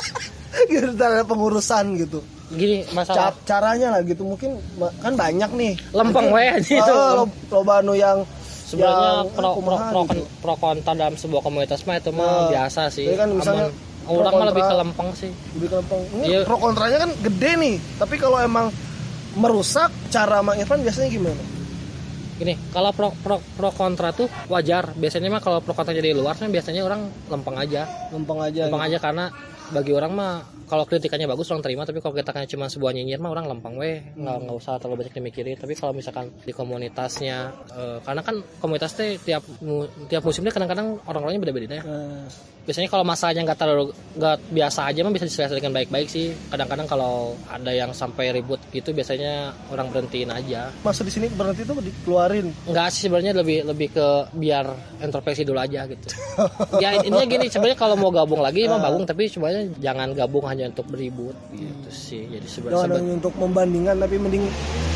gitu 0.70 0.92
terhadap 0.92 1.26
pengurusan 1.26 1.96
gitu. 1.98 2.20
Gini 2.48 2.84
masalah 2.92 3.32
Ca- 3.32 3.40
caranya 3.48 3.88
lah 3.90 4.04
gitu 4.04 4.22
mungkin 4.22 4.60
kan 5.00 5.12
banyak 5.12 5.50
nih. 5.50 5.72
lempeng 5.90 6.28
we 6.28 6.44
anjing 6.46 6.78
itu. 6.78 6.92
Oh, 6.92 7.24
lo- 7.24 7.36
loba 7.50 7.80
anu 7.80 7.92
yang 7.92 8.22
Sebenarnya 8.62 9.08
yang, 9.18 9.28
pro, 9.28 9.40
ah, 9.40 9.44
pro, 9.44 9.50
kumaha 9.54 9.84
pro, 9.86 10.00
gitu. 10.06 10.24
pro 10.40 10.54
kontra 10.56 10.92
dalam 10.94 11.12
sebuah 11.14 11.40
komunitas 11.40 11.80
mah 11.82 11.96
itu 11.98 12.08
mah 12.10 12.24
Nah, 12.24 12.48
biasa 12.50 12.88
sih. 12.88 13.04
kan 13.12 13.28
misalnya 13.28 13.68
Aman. 14.02 14.12
orang 14.14 14.32
mah 14.34 14.46
lebih 14.48 14.62
ke 14.62 14.74
lempeng 14.74 15.10
sih. 15.12 15.30
Lebih 15.52 15.66
ke 15.66 15.76
lempeng. 15.76 16.00
Ini 16.10 16.24
Iya. 16.26 16.40
pro 16.44 16.56
kontranya 16.58 16.98
kan 16.98 17.10
gede 17.18 17.50
nih. 17.54 17.74
Tapi 17.98 18.14
kalau 18.16 18.38
emang 18.38 18.66
merusak 19.34 19.88
cara 20.08 20.40
Mang 20.40 20.56
Irfan 20.56 20.80
biasanya 20.80 21.08
gimana? 21.08 21.40
Gini, 22.32 22.56
kalau 22.72 22.90
pro, 22.96 23.12
pro, 23.12 23.36
pro 23.38 23.70
kontra 23.70 24.10
tuh 24.10 24.26
wajar. 24.48 24.96
Biasanya 24.96 25.28
mah 25.28 25.42
kalau 25.44 25.60
pro 25.60 25.76
kontra 25.76 25.92
jadi 25.92 26.16
luar 26.16 26.34
kan 26.34 26.48
biasanya 26.48 26.82
orang 26.82 27.12
lempeng 27.28 27.56
aja. 27.56 27.84
Lempeng 28.10 28.40
aja. 28.40 28.66
Lempeng 28.66 28.82
gitu. 28.82 28.88
aja 28.94 28.98
karena 28.98 29.24
bagi 29.72 29.92
orang 29.92 30.12
mah 30.12 30.32
kalau 30.68 30.84
kritikannya 30.84 31.28
bagus 31.28 31.48
orang 31.52 31.60
terima 31.60 31.84
tapi 31.84 32.00
kalau 32.00 32.12
kritikannya 32.12 32.48
cuma 32.48 32.68
sebuah 32.68 32.92
nyinyir 32.92 33.20
mah 33.20 33.28
orang 33.28 33.44
lempeng 33.44 33.76
weh 33.76 34.00
nggak 34.16 34.36
nggak 34.44 34.56
usah 34.56 34.76
terlalu 34.76 35.04
banyak 35.04 35.14
dimikirin 35.16 35.56
tapi 35.56 35.72
kalau 35.76 35.92
misalkan 35.92 36.28
di 36.44 36.52
komunitasnya 36.52 37.38
eh, 37.72 37.98
karena 38.00 38.20
kan 38.20 38.36
komunitas 38.56 38.92
teh 38.92 39.16
tiap 39.16 39.44
mu- 39.60 39.88
tiap 40.08 40.24
musimnya 40.24 40.48
kadang-kadang 40.48 40.96
orang-orangnya 41.04 41.40
beda-beda 41.40 41.74
ya 41.80 41.84
Nah, 41.84 42.24
biasanya 42.62 42.86
kalau 42.86 43.02
masalahnya 43.02 43.42
nggak 43.42 43.58
terlalu 43.58 43.84
nggak 44.12 44.36
biasa 44.48 44.80
aja 44.86 45.00
mah 45.02 45.10
bisa 45.10 45.26
diselesaikan 45.26 45.72
baik-baik 45.72 46.06
sih. 46.06 46.30
Kadang-kadang 46.46 46.86
kalau 46.86 47.34
ada 47.46 47.70
yang 47.70 47.90
sampai 47.90 48.30
ribut 48.30 48.62
gitu 48.70 48.92
biasanya 48.92 49.50
orang 49.68 49.90
berhentiin 49.90 50.30
aja. 50.30 50.70
Masuk 50.80 51.08
di 51.08 51.12
sini 51.12 51.26
berhenti 51.28 51.62
tuh 51.62 51.78
dikeluarin. 51.78 52.54
nggak 52.64 52.88
sih 52.88 53.06
sebenarnya 53.06 53.32
lebih 53.34 53.66
lebih 53.66 53.88
ke 53.90 54.06
biar 54.32 54.66
introspeksi 55.00 55.42
dulu 55.42 55.58
aja 55.58 55.86
gitu. 55.86 56.06
Ya 56.78 56.96
intinya 56.96 57.26
gini 57.26 57.46
sebenarnya 57.46 57.76
kalau 57.76 57.94
mau 57.94 58.08
gabung 58.08 58.40
lagi 58.40 58.64
Ah. 58.64 58.78
mah 58.78 58.88
gabung 58.88 59.04
tapi 59.04 59.26
sebenarnya 59.26 59.68
jangan 59.78 60.14
gabung 60.14 60.46
hanya 60.46 60.70
untuk 60.70 60.86
beribut 60.88 61.34
gitu 61.52 61.90
sih. 61.90 62.24
Jadi 62.30 62.46
sebenarnya 62.46 62.94
Jangan 62.94 63.16
untuk 63.18 63.32
membandingkan 63.36 63.96
tapi 63.98 64.16
mending 64.16 64.44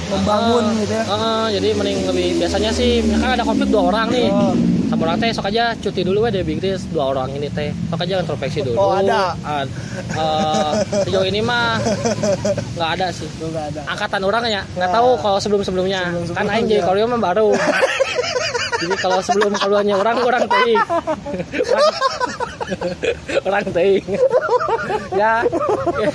membangun 0.06 0.64
gitu 0.80 0.94
ya. 0.94 1.04
jadi 1.50 1.68
mending 1.74 1.98
lebih 2.06 2.28
biasanya 2.38 2.70
sih 2.70 3.02
misalkan 3.02 3.30
ada 3.34 3.44
konflik 3.44 3.68
dua 3.68 3.82
orang 3.90 4.06
nih. 4.10 4.28
Oh, 4.30 4.54
sama 4.86 5.02
orang 5.04 5.16
teh 5.18 5.30
sok 5.30 5.46
aja 5.46 5.74
cuti 5.74 6.00
dulu 6.00 6.22
we 6.22 6.28
dari 6.30 6.42
Riz 6.56 6.86
dua 6.88 7.10
orang 7.10 7.28
ini 7.32 7.46
teh. 7.48 7.70
Sok 7.86 8.00
aja 8.00 8.18
introspeksi 8.18 8.58
dulu. 8.62 8.76
Oh, 8.76 8.92
ada. 8.92 9.32
Ad- 9.38 9.70
eh, 10.12 10.70
sejauh 11.02 11.24
ini 11.24 11.40
mah 11.40 11.76
nggak 12.72 12.88
ada 12.94 13.06
sih. 13.10 13.26
Lu 13.36 13.48
nggak 13.48 13.64
ada. 13.70 13.80
angkatan 13.86 14.20
orang 14.22 14.42
ya 14.46 14.60
nggak 14.72 14.88
tahu 14.88 15.08
kalau 15.18 15.36
sebelum 15.36 15.60
sebelumnya 15.60 16.00
Sebelum-sebelumnya. 16.06 16.46
kan 16.46 16.52
aing 16.52 16.66
jadi 16.66 16.82
koreo 16.82 17.04
mah 17.06 17.20
baru. 17.20 17.48
Jadi 18.76 18.92
kalau 19.00 19.24
sebelum 19.24 19.56
keluarnya 19.56 19.96
orang 19.96 20.20
orang 20.20 20.44
teing 20.44 20.76
orang 23.48 23.64
teing 23.72 24.04
ya, 25.16 25.40
ya. 25.96 26.08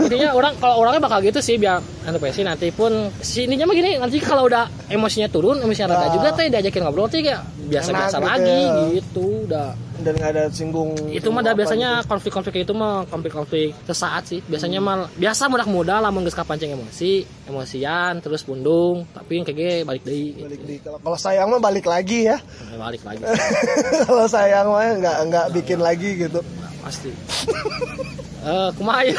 Intinya 0.00 0.30
orang 0.32 0.52
kalau 0.56 0.74
orangnya 0.78 1.00
bakal 1.00 1.18
gitu 1.20 1.38
sih 1.38 1.56
biar 1.56 1.78
anu 2.02 2.18
sih 2.26 2.42
nanti 2.42 2.70
pun 2.70 2.92
si 3.18 3.44
ininya 3.44 3.64
mah 3.64 3.74
gini 3.74 3.96
nanti 3.96 4.18
kalau 4.18 4.44
udah 4.44 4.66
emosinya 4.86 5.26
turun 5.26 5.58
emosinya 5.58 5.90
reda 5.90 6.02
Ah. 6.02 6.12
juga 6.12 6.28
teh 6.32 6.46
diajakin 6.46 6.82
ngobrol 6.82 7.06
teh 7.06 7.20
kayak 7.20 7.42
biasa 7.66 7.90
biasa 7.90 8.16
Enak 8.16 8.22
gitu 8.22 8.26
lagi 8.28 8.58
ya. 8.58 8.74
gitu 8.94 9.24
udah 9.44 9.68
Dan 9.96 10.12
nggak 10.12 10.30
ada 10.30 10.44
singgung. 10.48 10.92
itu 11.08 11.24
mah 11.26 11.40
dah 11.40 11.52
biasanya 11.52 11.90
gitu. 11.96 12.08
konflik-konflik 12.08 12.54
itu 12.60 12.72
mah 12.72 12.94
konflik-konflik 13.06 13.72
sesaat 13.82 14.22
sih 14.26 14.38
biasanya 14.44 14.78
mah 14.78 15.08
biasa 15.10 15.48
mudah-mudah 15.48 15.98
lah 15.98 16.12
geus 16.12 16.34
kapancing 16.34 16.70
emosi 16.70 17.12
emosian 17.46 18.20
terus 18.20 18.42
pundung 18.42 19.08
tapi 19.10 19.40
yang 19.40 19.44
kayak 19.44 19.82
balik 19.82 20.02
deui 20.02 20.36
gitu. 20.36 20.44
Balik 20.44 20.60
di 20.62 20.74
kalau 20.84 21.16
sayang 21.16 21.48
mah 21.48 21.58
balik 21.58 21.86
lagi 21.86 22.28
ya. 22.28 22.36
Nah, 22.36 22.86
balik 22.86 23.02
lagi 23.02 23.24
kalau 24.04 24.26
sayang 24.26 24.66
mah 24.68 24.84
nggak 24.94 25.16
nggak 25.26 25.46
bikin 25.54 25.80
lagi 25.80 26.10
gitu. 26.20 26.40
pasti 26.78 27.10
eh 28.46 28.68
kumaha 28.78 29.02
ya 29.10 29.18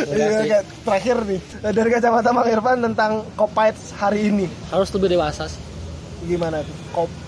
Udah 0.00 0.14
Iya, 0.14 0.26
kayak 0.46 0.62
terakhir 0.86 1.16
nih. 1.26 1.40
Dari 1.74 1.88
kacamata 1.90 2.30
Bang 2.30 2.46
Irfan 2.46 2.78
tentang 2.78 3.12
Copites 3.34 3.90
hari 3.98 4.30
ini. 4.30 4.46
Harus 4.70 4.88
lebih 4.94 5.18
dewasa 5.18 5.50
sih. 5.50 5.58
Gimana 6.30 6.62
tuh? 6.62 6.76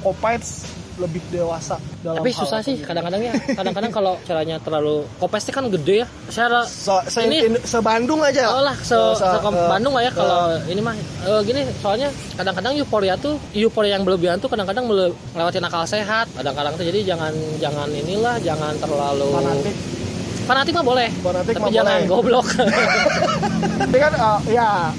Copites 0.00 0.62
lebih 0.94 1.24
dewasa 1.28 1.80
dalam 2.00 2.18
tapi 2.18 2.30
susah 2.30 2.60
sih 2.60 2.76
kadang-kadang 2.78 3.22
ya. 3.22 3.32
Kadang-kadang 3.50 3.88
kalau 3.88 4.20
caranya 4.22 4.56
terlalu 4.56 5.08
kopesnya 5.16 5.50
kan 5.50 5.66
gede 5.68 6.02
ya. 6.02 6.06
Secara 6.26 6.62
Se, 6.62 6.92
se, 7.06 7.18
ini 7.22 7.38
in- 7.46 7.62
se 7.62 7.78
Bandung 7.78 8.20
aja. 8.20 8.50
Oh 8.50 8.60
lah, 8.60 8.76
se, 8.76 8.92
Se- 8.92 9.16
se- 9.16 9.40
se- 9.40 9.68
Bandung 9.68 9.92
lah 9.92 10.02
ya 10.02 10.10
se- 10.10 10.18
kalau 10.18 10.38
ini 10.66 10.80
mah. 10.80 10.92
Eh, 10.94 11.40
gini 11.42 11.60
soalnya 11.78 12.08
kadang-kadang 12.34 12.76
euforia 12.76 13.16
tuh 13.16 13.40
euforia 13.52 13.96
yang 13.96 14.04
berlebihan 14.04 14.36
tuh 14.36 14.46
kadang-kadang 14.46 14.84
mele- 14.84 15.16
melewatin 15.32 15.62
akal 15.62 15.82
sehat. 15.82 16.28
Kadang-kadang 16.32 16.74
tuh 16.74 16.84
jadi 16.84 17.00
jangan 17.06 17.32
jangan 17.56 17.88
inilah 17.88 18.36
jangan 18.38 18.76
terlalu 18.76 19.26
fanatik. 19.30 19.74
fanatik 20.42 20.72
mah 20.72 20.82
boleh 20.82 21.08
Fanatik 21.18 21.54
tapi 21.54 21.62
mah 21.62 21.70
jangan 21.72 21.98
boleh. 21.98 22.10
goblok. 22.10 22.46
Tapi 23.80 23.96
kan 23.96 24.12
uh, 24.14 24.40
ya 24.46 24.90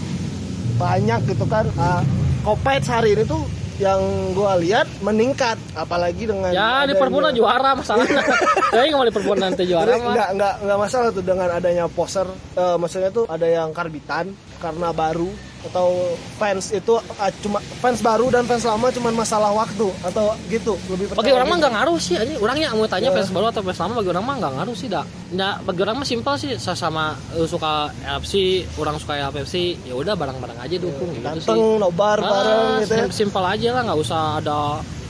banyak 0.75 1.19
gitu 1.27 1.45
kan 1.45 1.65
uh, 1.75 2.01
Copites 2.41 2.87
hari 2.87 3.13
ini 3.13 3.23
tuh 3.23 3.39
yang 3.81 4.01
gua 4.37 4.57
lihat 4.61 4.85
meningkat 5.01 5.57
apalagi 5.73 6.29
dengan 6.29 6.53
ya 6.53 6.85
di 6.85 6.93
Perpuna 6.93 7.33
juara 7.33 7.73
masalahnya. 7.73 8.21
Ya 8.73 8.89
nggak 8.89 8.97
mau 8.97 9.05
di 9.05 9.13
Perpuna 9.13 9.41
nanti 9.49 9.63
juara 9.69 9.93
mah 10.01 10.13
nggak 10.17 10.29
nggak 10.33 10.53
nggak 10.65 10.79
masalah 10.81 11.09
tuh 11.13 11.21
dengan 11.21 11.49
adanya 11.53 11.85
poser 11.85 12.25
eh, 12.57 12.77
maksudnya 12.81 13.13
tuh 13.13 13.29
ada 13.29 13.45
yang 13.45 13.69
karbitan 13.69 14.33
karena 14.57 14.89
baru 14.89 15.29
atau 15.63 15.87
fans 16.35 16.69
itu 16.69 16.91
ah, 17.15 17.31
cuma 17.39 17.57
fans 17.79 17.99
baru 17.99 18.27
dan 18.27 18.43
fans 18.43 18.61
lama 18.61 18.87
cuma 18.89 19.09
masalah 19.09 19.51
waktu 19.51 19.87
atau 20.01 20.35
gitu 20.47 20.75
lebih 20.87 21.11
bagi 21.11 21.31
orang 21.31 21.45
mah 21.45 21.55
gitu. 21.55 21.61
nggak 21.61 21.73
ngaruh 21.73 21.97
sih 21.97 22.15
ini 22.15 22.35
orangnya 22.35 22.67
mau 22.71 22.83
tanya 22.85 23.01
Ya. 23.05 23.15
fans 23.15 23.29
baru 23.29 23.47
atau 23.47 23.61
fans 23.61 23.79
lama 23.79 23.93
bagi 23.95 24.09
orang 24.09 24.23
mah 24.23 24.35
nggak 24.37 24.53
ngaruh 24.53 24.75
sih 24.75 24.87
dah 24.87 25.05
nah, 25.31 25.57
bagi 25.59 25.79
orang 25.81 25.95
mah 25.95 26.05
simpel 26.05 26.33
sih 26.35 26.51
sama 26.57 27.05
eh, 27.33 27.45
suka 27.45 27.71
LFC 27.97 28.33
orang 28.75 28.95
suka 28.97 29.13
LFC 29.25 29.55
ya 29.81 29.93
udah 29.93 30.13
bareng-bareng 30.13 30.57
aja 30.57 30.75
dukung 30.77 31.09
gitu 31.11 31.27
sih 31.33 31.47
dateng 31.47 31.59
nobar 31.77 32.17
Ah, 32.17 32.27
bareng 32.29 32.67
gitu 32.81 32.93
ya 32.93 33.05
sim- 33.05 33.13
simpel 33.23 33.43
aja 33.43 33.69
lah 33.71 33.81
nggak 33.83 33.99
usah 33.99 34.21
ada 34.37 34.59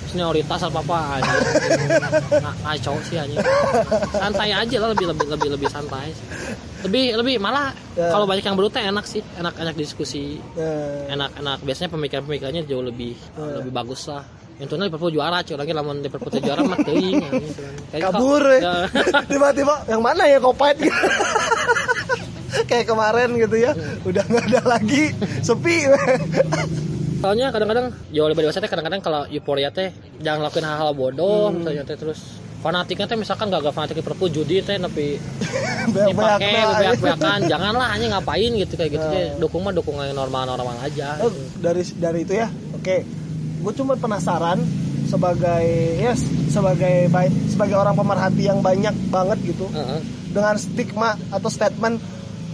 senioritas 0.05 0.61
apa 0.61 0.79
apa 0.79 0.97
aja 1.17 1.33
nah, 2.45 2.53
ngaco 2.63 2.93
sih 3.01 3.17
aja 3.17 3.39
santai 4.11 4.53
aja 4.53 4.75
lah 4.77 4.89
lebih 4.91 5.09
lebih 5.09 5.25
lebih 5.27 5.49
lebih 5.51 5.67
santai 5.67 6.13
sih. 6.13 6.25
Lebih 6.83 7.15
lebih 7.15 7.35
malah 7.37 7.71
Ya. 7.93 8.09
kalau 8.09 8.25
banyak 8.25 8.41
yang 8.41 8.53
baru 8.53 8.67
teh 8.67 8.81
enak 8.81 9.03
sih. 9.03 9.21
Enak 9.33 9.53
enak 9.55 9.73
diskusi. 9.73 10.37
Eh, 10.53 11.07
enak 11.07 11.37
enak. 11.37 11.57
Biasanya 11.61 11.89
pemikiran 11.89 12.23
pemikirannya 12.23 12.63
jauh 12.63 12.81
lebih 12.81 13.13
lebih 13.37 13.71
bagus 13.71 14.05
lah. 14.05 14.23
Tuh 14.59 14.77
Liverpool 14.77 15.09
juara 15.09 15.41
cuy. 15.41 15.53
Lagi 15.53 15.71
lamun 15.71 15.99
Liverpool 15.99 16.31
juara 16.35 16.61
mah 16.61 16.79
teuing 16.79 17.19
kabur 18.03 18.39
kok- 18.39 18.59
ya. 18.59 18.75
Tiba-tiba 19.29 19.83
yang 19.85 19.99
mana 19.99 20.23
ya 20.23 20.37
Copites 20.37 20.83
gitu 20.83 20.95
kayak 22.63 22.85
kemarin 22.85 23.29
gitu 23.35 23.55
ya. 23.59 23.71
Udah 24.03 24.23
nggak 24.23 24.45
ada 24.49 24.61
lagi. 24.69 25.11
Sepi 25.39 25.89
soalnya 27.19 27.49
kadang-kadang 27.49 27.87
jauh 28.09 28.27
lebih 28.27 28.43
dewasa 28.43 28.59
teh 28.59 28.67
kadang-kadang 28.67 28.99
kalau 28.99 29.23
euforia 29.25 29.71
teh 29.71 29.95
jangan 30.19 30.43
lakuin 30.43 30.67
hal-hal 30.67 30.91
bodoh 30.91 31.47
Hmm. 31.47 31.63
misalnya 31.63 31.87
teh 31.87 31.95
terus 31.95 32.42
fanatiknya 32.63 33.05
teh 33.11 33.19
misalkan 33.19 33.51
gak 33.51 33.59
gak 33.59 33.75
fanatik 33.75 33.99
Liverpool 33.99 34.31
judi 34.31 34.63
teh 34.63 34.79
tapi 34.79 35.19
dipakai 36.07 36.15
banyak 36.15 36.95
beak-beakan 36.95 37.39
janganlah 37.51 37.91
hanya 37.91 38.17
ngapain 38.17 38.51
gitu 38.55 38.73
kayak 38.79 38.95
gitu. 38.95 39.03
Nah. 39.03 39.35
dukung 39.35 39.67
mah 39.67 39.75
dukung 39.75 39.99
yang 39.99 40.15
normal-normal 40.15 40.79
aja. 40.79 41.19
Oh, 41.19 41.27
dari 41.59 41.83
dari 41.99 42.23
itu 42.23 42.33
ya 42.39 42.47
oke. 42.71 42.97
Gue 43.63 43.73
cuma 43.75 43.99
penasaran 43.99 44.63
sebagai 45.11 45.67
yes 45.99 46.23
sebagai 46.47 47.11
baik 47.11 47.35
sebagai 47.51 47.75
orang 47.75 47.99
pemerhati 47.99 48.47
yang 48.47 48.63
banyak 48.63 48.95
banget 49.11 49.37
gitu 49.43 49.67
Heeh. 49.69 49.99
dengan 50.31 50.55
stigma 50.55 51.19
atau 51.29 51.51
statement 51.51 51.99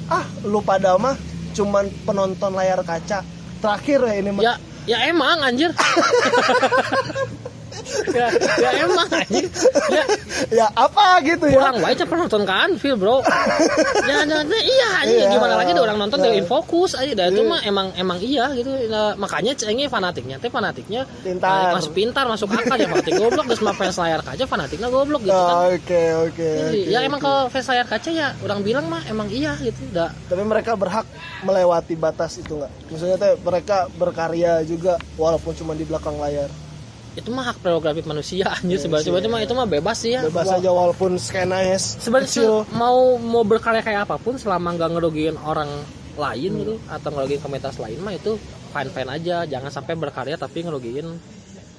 ah 0.09 0.25
lu 0.41 0.59
pada 0.65 0.97
mah 0.97 1.13
cuman 1.53 1.85
penonton 2.09 2.57
layar 2.57 2.81
kaca. 2.81 3.21
Terakhir 3.61 3.99
ya 4.09 4.15
ini 4.25 4.31
ya 4.41 4.53
ya 4.89 4.97
emang 5.05 5.37
anjir 5.45 5.69
ya, 8.09 8.27
ya 8.57 8.69
emang 8.83 9.07
anjir 9.09 9.45
ya. 9.89 10.03
Ya 10.49 10.67
apa 10.71 11.19
gitu 11.21 11.45
ya? 11.45 11.59
Kurang 11.59 11.77
baik 11.79 11.97
pernah 12.01 12.23
nonton 12.25 12.43
ke 12.43 12.53
Anfield 12.53 12.97
bro? 12.97 13.17
Ya, 14.01 14.23
ya, 14.23 14.39
ya, 14.39 14.59
iya 14.59 14.89
anjir 14.99 15.17
Iya. 15.19 15.29
gimana 15.31 15.53
lagi 15.55 15.71
ada 15.71 15.81
orang 15.81 15.97
nonton 15.97 16.17
Nah. 16.17 16.29
dia 16.29 16.43
fokus 16.43 16.91
aja 16.93 17.11
dah 17.11 17.27
itu 17.27 17.41
Iya. 17.41 17.49
mah 17.49 17.61
emang 17.61 17.87
emang 17.95 18.17
iya 18.19 18.45
gitu. 18.53 18.69
Nah, 18.87 19.15
makanya 19.15 19.51
cengnya 19.53 19.87
fanatiknya 19.87 20.35
teh 20.37 20.47
fanatiknya 20.47 21.03
Pintar. 21.19 21.69
eh, 21.69 21.73
masuk 21.73 21.91
pintar 21.91 22.25
masuk 22.25 22.47
akal 22.49 22.75
ya 22.75 22.87
fanatik 22.87 23.13
goblok 23.15 23.45
terus 23.45 23.61
mah 23.61 23.73
fans 23.73 23.97
layar 23.97 24.21
kaca 24.21 24.43
fanatiknya 24.45 24.87
goblok 24.87 25.21
gitu 25.21 25.33
kan. 25.33 25.55
Oh, 25.55 25.67
oke 25.69 26.03
oke 26.25 26.49
Jadi, 26.49 26.79
oke, 26.81 26.91
ya 26.91 26.99
emang 27.01 27.19
oke. 27.19 27.25
kalau 27.25 27.41
fans 27.47 27.67
layar 27.67 27.85
kaca 27.85 28.09
ya 28.09 28.27
orang 28.39 28.59
bilang 28.61 28.85
mah 28.85 29.01
emang 29.05 29.27
iya 29.27 29.55
gitu 29.57 29.79
udah 29.89 30.09
tapi 30.25 30.41
mereka 30.41 30.73
berhak 30.73 31.05
melewati 31.41 31.95
batas 31.95 32.35
itu 32.35 32.53
nggak? 32.53 32.71
Maksudnya 32.87 33.15
teh 33.15 33.33
mereka 33.39 33.77
berkarya 33.91 34.61
juga 34.61 34.95
walaupun 35.15 35.51
cuma 35.53 35.71
di 35.71 35.83
belakang 35.83 36.15
layar 36.15 36.47
itu 37.17 37.29
mah 37.33 37.53
hak 37.53 37.57
prerogatif 37.61 38.05
manusia 38.05 38.45
anjir. 38.57 38.77
Iya 38.77 38.85
sebenarnya 38.85 39.05
sih, 39.05 39.09
sebenarnya 39.09 39.29
mah 39.33 39.41
itu 39.41 39.53
mah 39.57 39.67
bebas 39.67 39.97
sih 39.97 40.11
ya. 40.13 40.21
Bebas 40.29 40.47
Wah, 40.49 40.57
aja 40.61 40.69
walaupun 40.69 41.11
skenanya 41.17 41.77
sebenarnya 41.77 42.69
mau 42.77 43.17
mau 43.17 43.43
berkarya 43.45 43.81
kayak 43.81 44.05
apa 44.09 44.15
pun 44.21 44.37
selama 44.37 44.77
nggak 44.77 44.89
ngerugiin 44.97 45.35
orang 45.39 45.69
lain 46.19 46.51
Hmm. 46.51 46.59
gitu 46.61 46.73
atau 46.91 47.09
ngerugiin 47.15 47.39
komunitas 47.39 47.79
lain 47.79 47.99
mah 48.03 48.13
itu 48.13 48.35
fine 48.69 48.91
fine 48.91 49.09
aja. 49.09 49.37
Jangan 49.47 49.71
sampai 49.71 49.93
berkarya 49.95 50.35
tapi 50.35 50.61
ngerugiin 50.61 51.07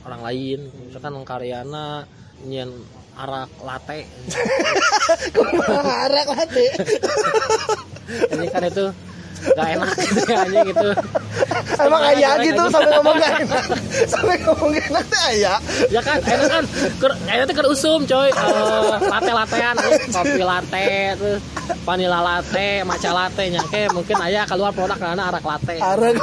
orang 0.08 0.20
lain. 0.24 0.60
Misalkan 0.88 1.14
karyana 1.22 2.08
nyen 2.42 2.72
arak 3.14 3.52
latte. 3.60 4.08
Marah 5.60 6.24
hati 6.24 6.66
ini 8.34 8.46
kan 8.50 8.64
itu 8.66 8.90
gak 9.40 9.68
enak 9.76 9.88
gitu 9.96 10.20
ya 10.28 10.36
anjing 10.44 10.66
gitu. 10.72 10.88
Emang 11.86 12.02
ayah 12.12 12.32
gitu 12.44 12.62
sampai 12.68 12.92
ngomong 12.98 13.16
gak 13.16 13.34
enak. 13.40 13.64
Sampai 14.12 14.36
ngomong 14.44 14.68
gak 14.76 14.86
enak 14.92 15.04
teh 15.08 15.20
ayah. 15.32 15.58
Ya 15.88 16.00
kan 16.04 16.18
enak 16.20 16.48
kan 16.50 16.64
ker, 17.00 17.12
enak 17.24 17.44
tuh 17.48 17.54
ker 17.56 17.66
usum 17.72 18.00
coy. 18.04 18.28
Eh, 18.28 18.96
latte 19.00 19.32
lattean 19.32 19.74
kopi 20.12 20.42
latte 20.44 20.88
terus 21.16 21.40
vanilla 21.86 22.20
latte 22.20 22.84
matcha 22.84 23.10
latte 23.14 23.44
nyangke 23.48 23.82
mungkin 23.96 24.16
ayah 24.28 24.44
keluar 24.44 24.72
produk 24.76 24.98
karena 25.00 25.22
arak 25.32 25.44
latte. 25.44 25.76
Arek 25.80 26.16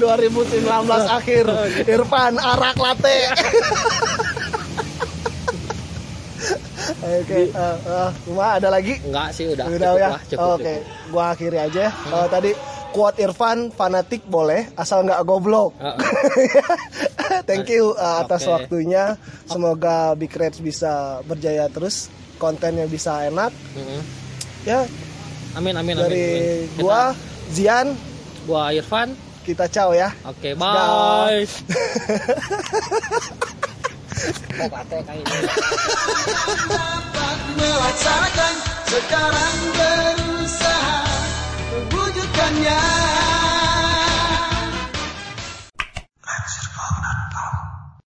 2019 0.00 0.64
akhir. 1.18 1.44
Irfan 1.84 2.34
arak 2.40 2.76
latte 2.80 3.16
Oke, 7.00 7.48
eh, 7.48 7.76
eh, 7.80 8.10
cuma 8.22 8.54
ada 8.54 8.68
lagi? 8.68 9.00
enggak 9.00 9.28
sih 9.30 9.48
udah, 9.48 9.64
Udah 9.66 9.78
cukup 9.80 9.96
ya. 9.96 10.08
lah 10.10 10.22
cukup, 10.22 10.50
Oke, 10.54 10.74
cukup. 10.76 11.08
gua 11.08 11.24
akhiri 11.32 11.58
aja. 11.58 11.84
Eh, 11.88 12.26
tadi 12.28 12.50
quote 12.90 13.18
Irfan 13.18 13.58
fanatik 13.70 14.22
boleh 14.24 14.68
asal 14.74 15.02
nggak 15.02 15.22
goblok. 15.22 15.72
Heeh. 15.76 15.96
Thank 17.48 17.70
you 17.70 17.94
uh, 17.94 18.20
atas 18.20 18.44
Oke. 18.44 18.52
waktunya. 18.52 19.16
Semoga 19.44 20.12
Big 20.12 20.30
Reds 20.30 20.58
bisa 20.58 20.92
berjaya 21.22 21.66
terus, 21.66 22.06
kontennya 22.36 22.84
bisa 22.84 23.22
enak. 23.22 23.48
Mm-mm. 23.72 24.00
Ya, 24.62 24.84
amin 25.54 25.72
amin 25.72 25.96
amin, 25.96 25.96
dari 25.96 26.26
amin. 26.28 26.68
Kita- 26.68 26.78
gua 26.78 27.00
Zian, 27.48 27.86
gua 28.44 28.70
Irfan 28.70 29.16
kita 29.40 29.64
ciao 29.66 29.90
ya. 29.90 30.12
oke 30.22 30.52
bye 30.52 30.68
Oh, 30.70 31.32
latte 31.32 31.40
kayak 31.40 31.48
ini. 31.48 31.48
Dapat 34.20 35.00
melaksanakan 37.56 38.54
sekarang 38.84 39.56
berusaha 39.72 41.00
mewujudkannya 41.88 42.80